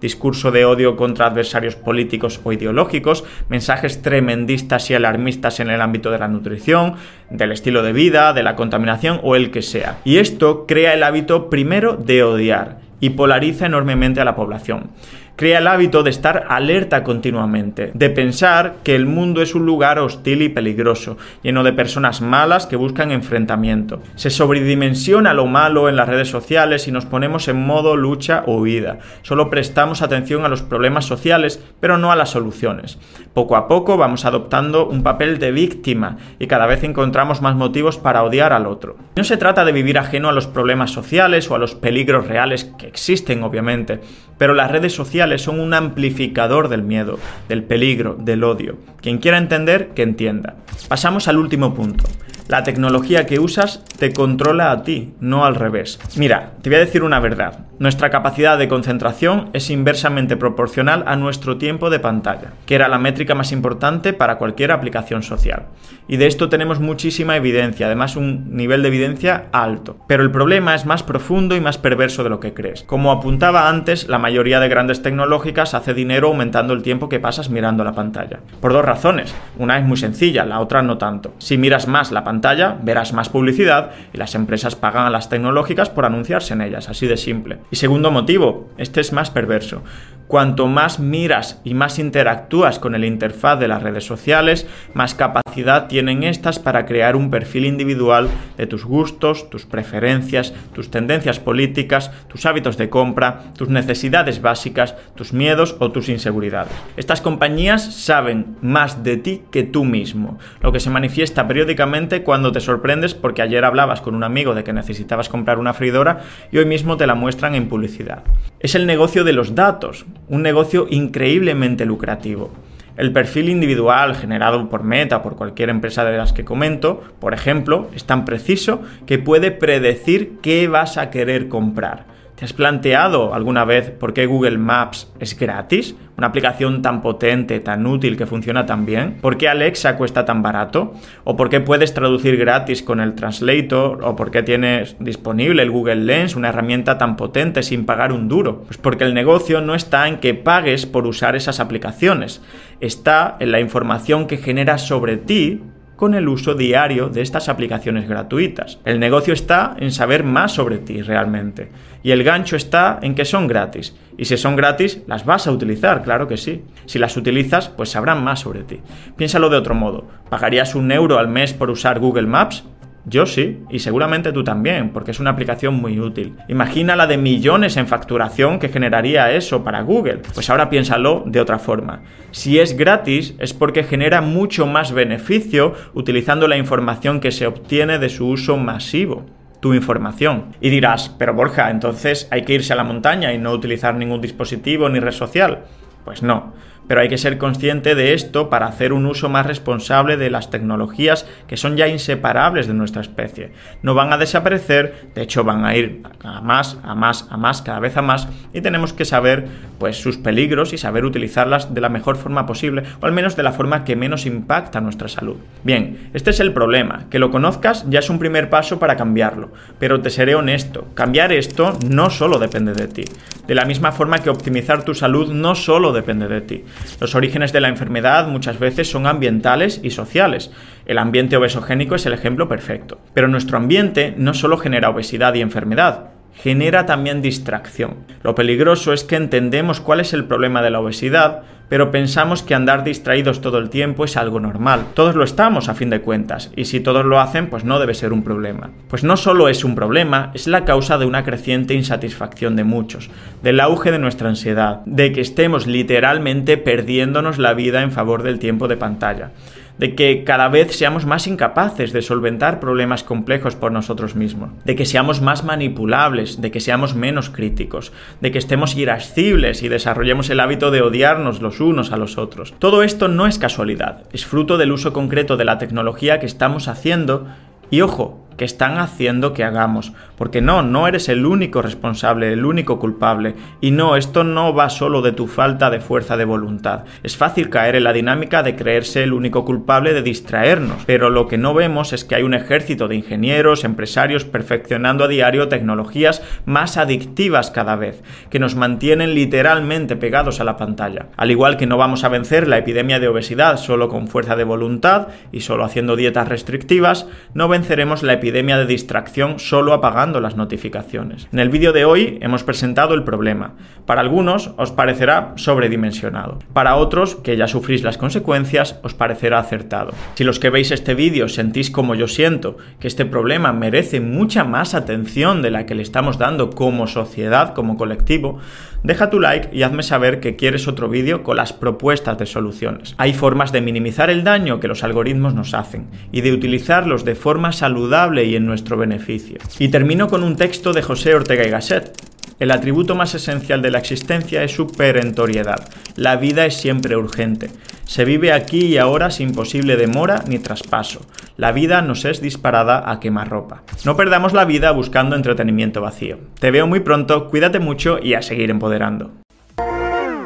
discurso 0.00 0.50
de 0.50 0.64
odio 0.64 0.96
contra 0.96 1.26
adversarios 1.26 1.76
políticos 1.76 2.40
o 2.44 2.52
ideológicos, 2.52 3.24
mensajes 3.48 4.02
tremendistas 4.02 4.90
y 4.90 4.94
alarmistas 4.94 5.60
en 5.60 5.70
el 5.70 5.80
ámbito 5.80 6.10
de 6.10 6.18
la 6.18 6.28
nutrición, 6.28 6.94
del 7.30 7.52
estilo 7.52 7.82
de 7.82 7.92
vida, 7.92 8.32
de 8.32 8.42
la 8.42 8.56
contaminación 8.56 9.20
o 9.22 9.36
el 9.36 9.50
que 9.50 9.62
sea. 9.62 9.98
Y 10.04 10.18
esto 10.18 10.66
crea 10.66 10.94
el 10.94 11.02
hábito 11.02 11.50
primero 11.50 11.96
de 11.96 12.22
odiar 12.22 12.78
y 13.00 13.10
polariza 13.10 13.66
enormemente 13.66 14.20
a 14.20 14.24
la 14.24 14.36
población 14.36 14.90
crea 15.36 15.58
el 15.58 15.66
hábito 15.66 16.02
de 16.02 16.10
estar 16.10 16.46
alerta 16.48 17.02
continuamente, 17.02 17.90
de 17.94 18.10
pensar 18.10 18.76
que 18.84 18.94
el 18.94 19.06
mundo 19.06 19.42
es 19.42 19.54
un 19.54 19.66
lugar 19.66 19.98
hostil 19.98 20.42
y 20.42 20.48
peligroso, 20.48 21.16
lleno 21.42 21.64
de 21.64 21.72
personas 21.72 22.20
malas 22.20 22.66
que 22.66 22.76
buscan 22.76 23.10
enfrentamiento. 23.10 24.00
Se 24.14 24.30
sobredimensiona 24.30 25.34
lo 25.34 25.46
malo 25.46 25.88
en 25.88 25.96
las 25.96 26.08
redes 26.08 26.28
sociales 26.28 26.86
y 26.86 26.92
nos 26.92 27.06
ponemos 27.06 27.48
en 27.48 27.64
modo 27.64 27.96
lucha 27.96 28.44
o 28.46 28.58
huida. 28.58 28.98
Solo 29.22 29.50
prestamos 29.50 30.02
atención 30.02 30.44
a 30.44 30.48
los 30.48 30.62
problemas 30.62 31.04
sociales, 31.04 31.62
pero 31.80 31.98
no 31.98 32.12
a 32.12 32.16
las 32.16 32.30
soluciones. 32.30 32.98
Poco 33.32 33.56
a 33.56 33.66
poco 33.66 33.96
vamos 33.96 34.24
adoptando 34.24 34.86
un 34.86 35.02
papel 35.02 35.38
de 35.38 35.50
víctima 35.50 36.18
y 36.38 36.46
cada 36.46 36.66
vez 36.66 36.84
encontramos 36.84 37.42
más 37.42 37.56
motivos 37.56 37.98
para 37.98 38.22
odiar 38.22 38.52
al 38.52 38.66
otro. 38.66 38.96
No 39.16 39.24
se 39.24 39.36
trata 39.36 39.64
de 39.64 39.72
vivir 39.72 39.98
ajeno 39.98 40.28
a 40.28 40.32
los 40.32 40.46
problemas 40.46 40.92
sociales 40.92 41.50
o 41.50 41.54
a 41.54 41.58
los 41.58 41.74
peligros 41.74 42.26
reales 42.26 42.72
que 42.78 42.86
existen, 42.86 43.42
obviamente, 43.42 44.00
pero 44.38 44.54
las 44.54 44.70
redes 44.70 44.92
sociales 44.92 45.42
son 45.42 45.60
un 45.60 45.74
amplificador 45.74 46.68
del 46.68 46.82
miedo, 46.82 47.18
del 47.48 47.62
peligro, 47.62 48.16
del 48.18 48.44
odio. 48.44 48.78
Quien 49.00 49.18
quiera 49.18 49.38
entender, 49.38 49.88
que 49.94 50.02
entienda. 50.02 50.56
Pasamos 50.88 51.28
al 51.28 51.38
último 51.38 51.74
punto. 51.74 52.04
La 52.48 52.62
tecnología 52.62 53.24
que 53.24 53.38
usas 53.38 53.82
te 53.98 54.12
controla 54.12 54.70
a 54.70 54.82
ti, 54.82 55.14
no 55.18 55.46
al 55.46 55.54
revés. 55.54 55.98
Mira, 56.16 56.52
te 56.60 56.68
voy 56.68 56.76
a 56.76 56.80
decir 56.80 57.02
una 57.02 57.18
verdad. 57.18 57.66
Nuestra 57.80 58.08
capacidad 58.08 58.56
de 58.56 58.68
concentración 58.68 59.50
es 59.52 59.68
inversamente 59.68 60.36
proporcional 60.36 61.02
a 61.08 61.16
nuestro 61.16 61.56
tiempo 61.56 61.90
de 61.90 61.98
pantalla, 61.98 62.52
que 62.66 62.76
era 62.76 62.86
la 62.86 62.98
métrica 62.98 63.34
más 63.34 63.50
importante 63.50 64.12
para 64.12 64.38
cualquier 64.38 64.70
aplicación 64.70 65.24
social. 65.24 65.64
Y 66.06 66.16
de 66.16 66.28
esto 66.28 66.48
tenemos 66.48 66.78
muchísima 66.78 67.36
evidencia, 67.36 67.86
además 67.86 68.14
un 68.14 68.54
nivel 68.56 68.82
de 68.82 68.88
evidencia 68.88 69.46
alto. 69.50 69.96
Pero 70.06 70.22
el 70.22 70.30
problema 70.30 70.76
es 70.76 70.86
más 70.86 71.02
profundo 71.02 71.56
y 71.56 71.60
más 71.60 71.76
perverso 71.76 72.22
de 72.22 72.30
lo 72.30 72.38
que 72.38 72.54
crees. 72.54 72.84
Como 72.84 73.10
apuntaba 73.10 73.68
antes, 73.68 74.06
la 74.08 74.18
mayoría 74.18 74.60
de 74.60 74.68
grandes 74.68 75.02
tecnológicas 75.02 75.74
hace 75.74 75.94
dinero 75.94 76.28
aumentando 76.28 76.74
el 76.74 76.82
tiempo 76.82 77.08
que 77.08 77.18
pasas 77.18 77.50
mirando 77.50 77.82
la 77.82 77.94
pantalla. 77.94 78.38
Por 78.60 78.72
dos 78.72 78.84
razones. 78.84 79.34
Una 79.58 79.78
es 79.78 79.84
muy 79.84 79.96
sencilla, 79.96 80.44
la 80.44 80.60
otra 80.60 80.82
no 80.82 80.96
tanto. 80.98 81.34
Si 81.38 81.58
miras 81.58 81.88
más 81.88 82.12
la 82.12 82.22
pantalla, 82.22 82.76
verás 82.82 83.12
más 83.12 83.30
publicidad 83.30 83.90
y 84.12 84.18
las 84.18 84.36
empresas 84.36 84.76
pagan 84.76 85.06
a 85.06 85.10
las 85.10 85.28
tecnológicas 85.28 85.90
por 85.90 86.04
anunciarse 86.04 86.54
en 86.54 86.60
ellas, 86.60 86.88
así 86.88 87.08
de 87.08 87.16
simple. 87.16 87.58
Y 87.70 87.76
segundo 87.76 88.10
motivo, 88.10 88.68
este 88.76 89.00
es 89.00 89.12
más 89.12 89.30
perverso. 89.30 89.82
Cuanto 90.26 90.66
más 90.66 91.00
miras 91.00 91.60
y 91.64 91.74
más 91.74 91.98
interactúas 91.98 92.78
con 92.78 92.94
el 92.94 93.04
interfaz 93.04 93.58
de 93.58 93.68
las 93.68 93.82
redes 93.82 94.04
sociales, 94.04 94.66
más 94.94 95.14
capacidad 95.14 95.86
tienen 95.86 96.22
estas 96.22 96.58
para 96.58 96.86
crear 96.86 97.14
un 97.14 97.30
perfil 97.30 97.66
individual 97.66 98.28
de 98.56 98.66
tus 98.66 98.84
gustos, 98.84 99.50
tus 99.50 99.66
preferencias, 99.66 100.54
tus 100.72 100.90
tendencias 100.90 101.38
políticas, 101.38 102.10
tus 102.28 102.46
hábitos 102.46 102.78
de 102.78 102.88
compra, 102.88 103.52
tus 103.56 103.68
necesidades 103.68 104.40
básicas, 104.40 104.96
tus 105.14 105.32
miedos 105.32 105.76
o 105.78 105.92
tus 105.92 106.08
inseguridades. 106.08 106.72
Estas 106.96 107.20
compañías 107.20 107.94
saben 107.94 108.56
más 108.62 109.04
de 109.04 109.18
ti 109.18 109.42
que 109.50 109.62
tú 109.62 109.84
mismo, 109.84 110.38
lo 110.60 110.72
que 110.72 110.80
se 110.80 110.90
manifiesta 110.90 111.46
periódicamente 111.46 112.22
cuando 112.22 112.50
te 112.50 112.60
sorprendes 112.60 113.14
porque 113.14 113.42
ayer 113.42 113.64
hablabas 113.64 114.00
con 114.00 114.14
un 114.14 114.24
amigo 114.24 114.54
de 114.54 114.64
que 114.64 114.72
necesitabas 114.72 115.28
comprar 115.28 115.58
una 115.58 115.74
freidora 115.74 116.22
y 116.50 116.58
hoy 116.58 116.66
mismo 116.66 116.96
te 116.96 117.06
la 117.06 117.14
muestran 117.14 117.54
en 117.54 117.68
publicidad. 117.68 118.24
Es 118.60 118.74
el 118.74 118.86
negocio 118.86 119.24
de 119.24 119.34
los 119.34 119.54
datos, 119.54 120.06
un 120.28 120.42
negocio 120.42 120.86
increíblemente 120.90 121.84
lucrativo. 121.84 122.50
El 122.96 123.12
perfil 123.12 123.48
individual 123.48 124.14
generado 124.14 124.68
por 124.68 124.84
Meta, 124.84 125.22
por 125.22 125.36
cualquier 125.36 125.68
empresa 125.68 126.04
de 126.04 126.16
las 126.16 126.32
que 126.32 126.44
comento, 126.44 127.02
por 127.18 127.34
ejemplo, 127.34 127.88
es 127.94 128.04
tan 128.04 128.24
preciso 128.24 128.82
que 129.06 129.18
puede 129.18 129.50
predecir 129.50 130.38
qué 130.40 130.68
vas 130.68 130.96
a 130.96 131.10
querer 131.10 131.48
comprar. 131.48 132.13
¿Te 132.36 132.44
has 132.44 132.52
planteado 132.52 133.32
alguna 133.32 133.64
vez 133.64 133.92
por 133.92 134.12
qué 134.12 134.26
Google 134.26 134.58
Maps 134.58 135.08
es 135.20 135.38
gratis? 135.38 135.94
Una 136.18 136.26
aplicación 136.26 136.82
tan 136.82 137.00
potente, 137.00 137.60
tan 137.60 137.86
útil, 137.86 138.16
que 138.16 138.26
funciona 138.26 138.66
tan 138.66 138.84
bien. 138.84 139.18
¿Por 139.20 139.36
qué 139.36 139.48
Alexa 139.48 139.96
cuesta 139.96 140.24
tan 140.24 140.42
barato? 140.42 140.94
¿O 141.22 141.36
por 141.36 141.48
qué 141.48 141.60
puedes 141.60 141.94
traducir 141.94 142.36
gratis 142.36 142.82
con 142.82 142.98
el 142.98 143.14
Translator? 143.14 144.02
¿O 144.02 144.16
por 144.16 144.32
qué 144.32 144.42
tienes 144.42 144.96
disponible 144.98 145.62
el 145.62 145.70
Google 145.70 146.04
Lens, 146.04 146.34
una 146.34 146.48
herramienta 146.48 146.98
tan 146.98 147.14
potente 147.14 147.62
sin 147.62 147.86
pagar 147.86 148.12
un 148.12 148.26
duro? 148.26 148.62
Pues 148.62 148.78
porque 148.78 149.04
el 149.04 149.14
negocio 149.14 149.60
no 149.60 149.76
está 149.76 150.08
en 150.08 150.18
que 150.18 150.34
pagues 150.34 150.86
por 150.86 151.06
usar 151.06 151.36
esas 151.36 151.60
aplicaciones. 151.60 152.42
Está 152.80 153.36
en 153.38 153.52
la 153.52 153.60
información 153.60 154.26
que 154.26 154.38
genera 154.38 154.78
sobre 154.78 155.18
ti 155.18 155.62
con 155.96 156.14
el 156.14 156.28
uso 156.28 156.54
diario 156.54 157.08
de 157.08 157.22
estas 157.22 157.48
aplicaciones 157.48 158.08
gratuitas. 158.08 158.78
El 158.84 159.00
negocio 159.00 159.32
está 159.32 159.76
en 159.78 159.92
saber 159.92 160.24
más 160.24 160.52
sobre 160.52 160.78
ti 160.78 161.02
realmente. 161.02 161.68
Y 162.02 162.10
el 162.10 162.22
gancho 162.22 162.56
está 162.56 162.98
en 163.00 163.14
que 163.14 163.24
son 163.24 163.46
gratis. 163.46 163.96
Y 164.18 164.26
si 164.26 164.36
son 164.36 164.56
gratis, 164.56 165.02
las 165.06 165.24
vas 165.24 165.46
a 165.46 165.52
utilizar, 165.52 166.02
claro 166.02 166.28
que 166.28 166.36
sí. 166.36 166.62
Si 166.86 166.98
las 166.98 167.16
utilizas, 167.16 167.68
pues 167.68 167.90
sabrán 167.90 168.22
más 168.22 168.40
sobre 168.40 168.62
ti. 168.62 168.80
Piénsalo 169.16 169.48
de 169.48 169.56
otro 169.56 169.74
modo. 169.74 170.06
¿Pagarías 170.28 170.74
un 170.74 170.92
euro 170.92 171.18
al 171.18 171.28
mes 171.28 171.54
por 171.54 171.70
usar 171.70 171.98
Google 171.98 172.26
Maps? 172.26 172.64
Yo 173.06 173.26
sí, 173.26 173.60
y 173.68 173.80
seguramente 173.80 174.32
tú 174.32 174.44
también, 174.44 174.90
porque 174.90 175.10
es 175.10 175.20
una 175.20 175.30
aplicación 175.30 175.74
muy 175.74 176.00
útil. 176.00 176.36
Imagina 176.48 176.96
la 176.96 177.06
de 177.06 177.18
millones 177.18 177.76
en 177.76 177.86
facturación 177.86 178.58
que 178.58 178.70
generaría 178.70 179.30
eso 179.32 179.62
para 179.62 179.82
Google. 179.82 180.22
Pues 180.32 180.48
ahora 180.48 180.70
piénsalo 180.70 181.22
de 181.26 181.40
otra 181.40 181.58
forma. 181.58 182.02
Si 182.30 182.58
es 182.58 182.76
gratis 182.76 183.34
es 183.38 183.52
porque 183.52 183.84
genera 183.84 184.22
mucho 184.22 184.66
más 184.66 184.92
beneficio 184.92 185.74
utilizando 185.92 186.48
la 186.48 186.56
información 186.56 187.20
que 187.20 187.30
se 187.30 187.46
obtiene 187.46 187.98
de 187.98 188.08
su 188.08 188.26
uso 188.26 188.56
masivo 188.56 189.26
tu 189.60 189.72
información. 189.72 190.54
Y 190.60 190.68
dirás, 190.68 191.14
pero 191.18 191.32
Borja, 191.32 191.70
entonces 191.70 192.28
hay 192.30 192.42
que 192.42 192.52
irse 192.52 192.74
a 192.74 192.76
la 192.76 192.84
montaña 192.84 193.32
y 193.32 193.38
no 193.38 193.50
utilizar 193.52 193.94
ningún 193.94 194.20
dispositivo 194.20 194.90
ni 194.90 195.00
red 195.00 195.12
social. 195.12 195.64
Pues 196.04 196.22
no 196.22 196.52
pero 196.88 197.00
hay 197.00 197.08
que 197.08 197.18
ser 197.18 197.38
consciente 197.38 197.94
de 197.94 198.14
esto 198.14 198.50
para 198.50 198.66
hacer 198.66 198.92
un 198.92 199.06
uso 199.06 199.28
más 199.28 199.46
responsable 199.46 200.16
de 200.16 200.30
las 200.30 200.50
tecnologías 200.50 201.26
que 201.46 201.56
son 201.56 201.76
ya 201.76 201.88
inseparables 201.88 202.66
de 202.66 202.74
nuestra 202.74 203.02
especie. 203.02 203.52
No 203.82 203.94
van 203.94 204.12
a 204.12 204.18
desaparecer, 204.18 205.10
de 205.14 205.22
hecho 205.22 205.44
van 205.44 205.64
a 205.64 205.76
ir 205.76 206.02
a 206.22 206.40
más, 206.40 206.78
a 206.82 206.94
más, 206.94 207.26
a 207.30 207.36
más, 207.36 207.62
cada 207.62 207.80
vez 207.80 207.96
a 207.96 208.02
más, 208.02 208.28
y 208.52 208.60
tenemos 208.60 208.92
que 208.92 209.04
saber 209.04 209.46
pues 209.78 209.96
sus 209.96 210.16
peligros 210.16 210.72
y 210.72 210.78
saber 210.78 211.04
utilizarlas 211.04 211.74
de 211.74 211.80
la 211.80 211.88
mejor 211.88 212.16
forma 212.16 212.46
posible, 212.46 212.82
o 213.00 213.06
al 213.06 213.12
menos 213.12 213.36
de 213.36 213.42
la 213.42 213.52
forma 213.52 213.84
que 213.84 213.96
menos 213.96 214.26
impacta 214.26 214.80
nuestra 214.80 215.08
salud. 215.08 215.36
Bien, 215.62 216.10
este 216.14 216.30
es 216.30 216.40
el 216.40 216.52
problema, 216.52 217.06
que 217.10 217.18
lo 217.18 217.30
conozcas 217.30 217.84
ya 217.88 217.98
es 217.98 218.10
un 218.10 218.18
primer 218.18 218.50
paso 218.50 218.78
para 218.78 218.96
cambiarlo, 218.96 219.52
pero 219.78 220.00
te 220.00 220.10
seré 220.10 220.34
honesto, 220.34 220.88
cambiar 220.94 221.32
esto 221.32 221.78
no 221.88 222.10
solo 222.10 222.38
depende 222.38 222.72
de 222.72 222.88
ti, 222.88 223.04
de 223.46 223.54
la 223.54 223.64
misma 223.64 223.92
forma 223.92 224.18
que 224.18 224.30
optimizar 224.30 224.84
tu 224.84 224.94
salud 224.94 225.32
no 225.32 225.54
solo 225.54 225.92
depende 225.92 226.28
de 226.28 226.40
ti. 226.40 226.64
Los 227.00 227.14
orígenes 227.14 227.52
de 227.52 227.60
la 227.60 227.68
enfermedad 227.68 228.28
muchas 228.28 228.58
veces 228.58 228.90
son 228.90 229.06
ambientales 229.06 229.80
y 229.82 229.90
sociales. 229.90 230.50
El 230.86 230.98
ambiente 230.98 231.36
obesogénico 231.36 231.94
es 231.94 232.06
el 232.06 232.12
ejemplo 232.12 232.48
perfecto. 232.48 233.00
Pero 233.14 233.28
nuestro 233.28 233.56
ambiente 233.56 234.14
no 234.16 234.34
solo 234.34 234.58
genera 234.58 234.90
obesidad 234.90 235.34
y 235.34 235.40
enfermedad, 235.40 236.10
genera 236.34 236.86
también 236.86 237.22
distracción. 237.22 237.98
Lo 238.22 238.34
peligroso 238.34 238.92
es 238.92 239.04
que 239.04 239.16
entendemos 239.16 239.80
cuál 239.80 240.00
es 240.00 240.12
el 240.12 240.24
problema 240.24 240.62
de 240.62 240.70
la 240.70 240.80
obesidad, 240.80 241.42
pero 241.68 241.90
pensamos 241.90 242.42
que 242.42 242.54
andar 242.54 242.84
distraídos 242.84 243.40
todo 243.40 243.58
el 243.58 243.70
tiempo 243.70 244.04
es 244.04 244.16
algo 244.16 244.40
normal. 244.40 244.86
Todos 244.94 245.14
lo 245.14 245.24
estamos 245.24 245.68
a 245.68 245.74
fin 245.74 245.90
de 245.90 246.00
cuentas, 246.00 246.50
y 246.56 246.66
si 246.66 246.80
todos 246.80 247.04
lo 247.04 247.20
hacen, 247.20 247.48
pues 247.48 247.64
no 247.64 247.78
debe 247.78 247.94
ser 247.94 248.12
un 248.12 248.22
problema. 248.22 248.70
Pues 248.88 249.04
no 249.04 249.16
solo 249.16 249.48
es 249.48 249.64
un 249.64 249.74
problema, 249.74 250.30
es 250.34 250.46
la 250.46 250.64
causa 250.64 250.98
de 250.98 251.06
una 251.06 251.24
creciente 251.24 251.74
insatisfacción 251.74 252.56
de 252.56 252.64
muchos, 252.64 253.10
del 253.42 253.60
auge 253.60 253.92
de 253.92 253.98
nuestra 253.98 254.28
ansiedad, 254.28 254.80
de 254.86 255.12
que 255.12 255.20
estemos 255.20 255.66
literalmente 255.66 256.56
perdiéndonos 256.56 257.38
la 257.38 257.54
vida 257.54 257.82
en 257.82 257.92
favor 257.92 258.22
del 258.22 258.38
tiempo 258.38 258.68
de 258.68 258.76
pantalla 258.76 259.30
de 259.78 259.94
que 259.94 260.24
cada 260.24 260.48
vez 260.48 260.76
seamos 260.76 261.04
más 261.06 261.26
incapaces 261.26 261.92
de 261.92 262.02
solventar 262.02 262.60
problemas 262.60 263.02
complejos 263.02 263.56
por 263.56 263.72
nosotros 263.72 264.14
mismos, 264.14 264.50
de 264.64 264.76
que 264.76 264.86
seamos 264.86 265.20
más 265.20 265.44
manipulables, 265.44 266.40
de 266.40 266.50
que 266.50 266.60
seamos 266.60 266.94
menos 266.94 267.30
críticos, 267.30 267.92
de 268.20 268.30
que 268.30 268.38
estemos 268.38 268.76
irascibles 268.76 269.62
y 269.62 269.68
desarrollemos 269.68 270.30
el 270.30 270.40
hábito 270.40 270.70
de 270.70 270.82
odiarnos 270.82 271.42
los 271.42 271.60
unos 271.60 271.92
a 271.92 271.96
los 271.96 272.18
otros. 272.18 272.54
Todo 272.58 272.82
esto 272.82 273.08
no 273.08 273.26
es 273.26 273.38
casualidad, 273.38 274.04
es 274.12 274.26
fruto 274.26 274.58
del 274.58 274.72
uso 274.72 274.92
concreto 274.92 275.36
de 275.36 275.44
la 275.44 275.58
tecnología 275.58 276.20
que 276.20 276.26
estamos 276.26 276.68
haciendo 276.68 277.26
y 277.70 277.80
ojo, 277.80 278.23
que 278.36 278.44
están 278.44 278.78
haciendo 278.78 279.32
que 279.32 279.44
hagamos. 279.44 279.92
Porque 280.16 280.40
no, 280.40 280.62
no 280.62 280.86
eres 280.86 281.08
el 281.08 281.26
único 281.26 281.62
responsable, 281.62 282.32
el 282.32 282.44
único 282.44 282.78
culpable. 282.78 283.34
Y 283.60 283.70
no, 283.70 283.96
esto 283.96 284.24
no 284.24 284.54
va 284.54 284.70
solo 284.70 285.02
de 285.02 285.12
tu 285.12 285.26
falta 285.26 285.70
de 285.70 285.80
fuerza 285.80 286.16
de 286.16 286.24
voluntad. 286.24 286.84
Es 287.02 287.16
fácil 287.16 287.50
caer 287.50 287.76
en 287.76 287.84
la 287.84 287.92
dinámica 287.92 288.42
de 288.42 288.56
creerse 288.56 289.02
el 289.02 289.12
único 289.12 289.44
culpable 289.44 289.92
de 289.92 290.02
distraernos. 290.02 290.84
Pero 290.86 291.10
lo 291.10 291.26
que 291.26 291.38
no 291.38 291.54
vemos 291.54 291.92
es 291.92 292.04
que 292.04 292.14
hay 292.14 292.22
un 292.22 292.34
ejército 292.34 292.88
de 292.88 292.96
ingenieros, 292.96 293.64
empresarios 293.64 294.24
perfeccionando 294.24 295.04
a 295.04 295.08
diario 295.08 295.48
tecnologías 295.48 296.22
más 296.44 296.76
adictivas 296.76 297.50
cada 297.50 297.76
vez, 297.76 298.02
que 298.30 298.38
nos 298.38 298.54
mantienen 298.54 299.14
literalmente 299.14 299.96
pegados 299.96 300.40
a 300.40 300.44
la 300.44 300.56
pantalla. 300.56 301.06
Al 301.16 301.30
igual 301.30 301.56
que 301.56 301.66
no 301.66 301.76
vamos 301.76 302.04
a 302.04 302.08
vencer 302.08 302.48
la 302.48 302.58
epidemia 302.58 303.00
de 303.00 303.08
obesidad 303.08 303.56
solo 303.56 303.88
con 303.88 304.08
fuerza 304.08 304.36
de 304.36 304.44
voluntad 304.44 305.08
y 305.32 305.40
solo 305.40 305.64
haciendo 305.64 305.96
dietas 305.96 306.28
restrictivas, 306.28 307.06
no 307.34 307.48
venceremos 307.48 308.02
la 308.02 308.14
epidemia 308.14 308.23
epidemia 308.24 308.56
de 308.56 308.64
distracción 308.64 309.38
solo 309.38 309.74
apagando 309.74 310.18
las 310.18 310.34
notificaciones. 310.34 311.28
En 311.30 311.40
el 311.40 311.50
vídeo 311.50 311.74
de 311.74 311.84
hoy 311.84 312.18
hemos 312.22 312.42
presentado 312.42 312.94
el 312.94 313.04
problema. 313.04 313.52
Para 313.84 314.00
algunos 314.00 314.52
os 314.56 314.72
parecerá 314.72 315.34
sobredimensionado. 315.36 316.38
Para 316.54 316.76
otros, 316.76 317.16
que 317.16 317.36
ya 317.36 317.48
sufrís 317.48 317.82
las 317.82 317.98
consecuencias, 317.98 318.80
os 318.82 318.94
parecerá 318.94 319.38
acertado. 319.38 319.92
Si 320.14 320.24
los 320.24 320.38
que 320.38 320.48
veis 320.48 320.70
este 320.70 320.94
vídeo 320.94 321.28
sentís 321.28 321.70
como 321.70 321.94
yo 321.94 322.08
siento, 322.08 322.56
que 322.80 322.88
este 322.88 323.04
problema 323.04 323.52
merece 323.52 324.00
mucha 324.00 324.42
más 324.42 324.72
atención 324.72 325.42
de 325.42 325.50
la 325.50 325.66
que 325.66 325.74
le 325.74 325.82
estamos 325.82 326.16
dando 326.16 326.48
como 326.48 326.86
sociedad, 326.86 327.52
como 327.52 327.76
colectivo, 327.76 328.38
deja 328.84 329.10
tu 329.10 329.18
like 329.18 329.48
y 329.52 329.62
hazme 329.64 329.82
saber 329.82 330.20
que 330.20 330.36
quieres 330.36 330.68
otro 330.68 330.88
vídeo 330.88 331.22
con 331.22 331.36
las 331.36 331.52
propuestas 331.52 332.16
de 332.18 332.26
soluciones. 332.26 332.94
Hay 332.96 333.12
formas 333.12 333.50
de 333.50 333.60
minimizar 333.60 334.08
el 334.08 334.24
daño 334.24 334.60
que 334.60 334.68
los 334.68 334.84
algoritmos 334.84 335.34
nos 335.34 335.52
hacen 335.54 335.88
y 336.12 336.20
de 336.20 336.32
utilizarlos 336.32 337.04
de 337.04 337.14
forma 337.14 337.52
saludable 337.52 338.13
y 338.22 338.36
en 338.36 338.46
nuestro 338.46 338.76
beneficio. 338.76 339.38
Y 339.58 339.68
termino 339.68 340.06
con 340.06 340.22
un 340.22 340.36
texto 340.36 340.72
de 340.72 340.82
José 340.82 341.16
Ortega 341.16 341.44
y 341.44 341.50
Gasset. 341.50 342.14
El 342.38 342.50
atributo 342.50 342.94
más 342.94 343.14
esencial 343.14 343.62
de 343.62 343.70
la 343.70 343.78
existencia 343.78 344.42
es 344.42 344.52
su 344.52 344.66
perentoriedad. 344.66 345.68
La 345.96 346.16
vida 346.16 346.46
es 346.46 346.56
siempre 346.56 346.96
urgente. 346.96 347.50
Se 347.84 348.04
vive 348.04 348.32
aquí 348.32 348.66
y 348.66 348.78
ahora 348.78 349.10
sin 349.10 349.32
posible 349.32 349.76
demora 349.76 350.24
ni 350.26 350.38
traspaso. 350.38 351.06
La 351.36 351.52
vida 351.52 351.82
nos 351.82 352.04
es 352.04 352.20
disparada 352.20 352.90
a 352.90 353.00
quemarropa. 353.00 353.62
No 353.84 353.96
perdamos 353.96 354.32
la 354.32 354.44
vida 354.44 354.70
buscando 354.72 355.16
entretenimiento 355.16 355.80
vacío. 355.80 356.18
Te 356.38 356.50
veo 356.50 356.66
muy 356.66 356.80
pronto, 356.80 357.28
cuídate 357.28 357.60
mucho 357.60 357.98
y 358.02 358.14
a 358.14 358.22
seguir 358.22 358.50
empoderando. 358.50 359.12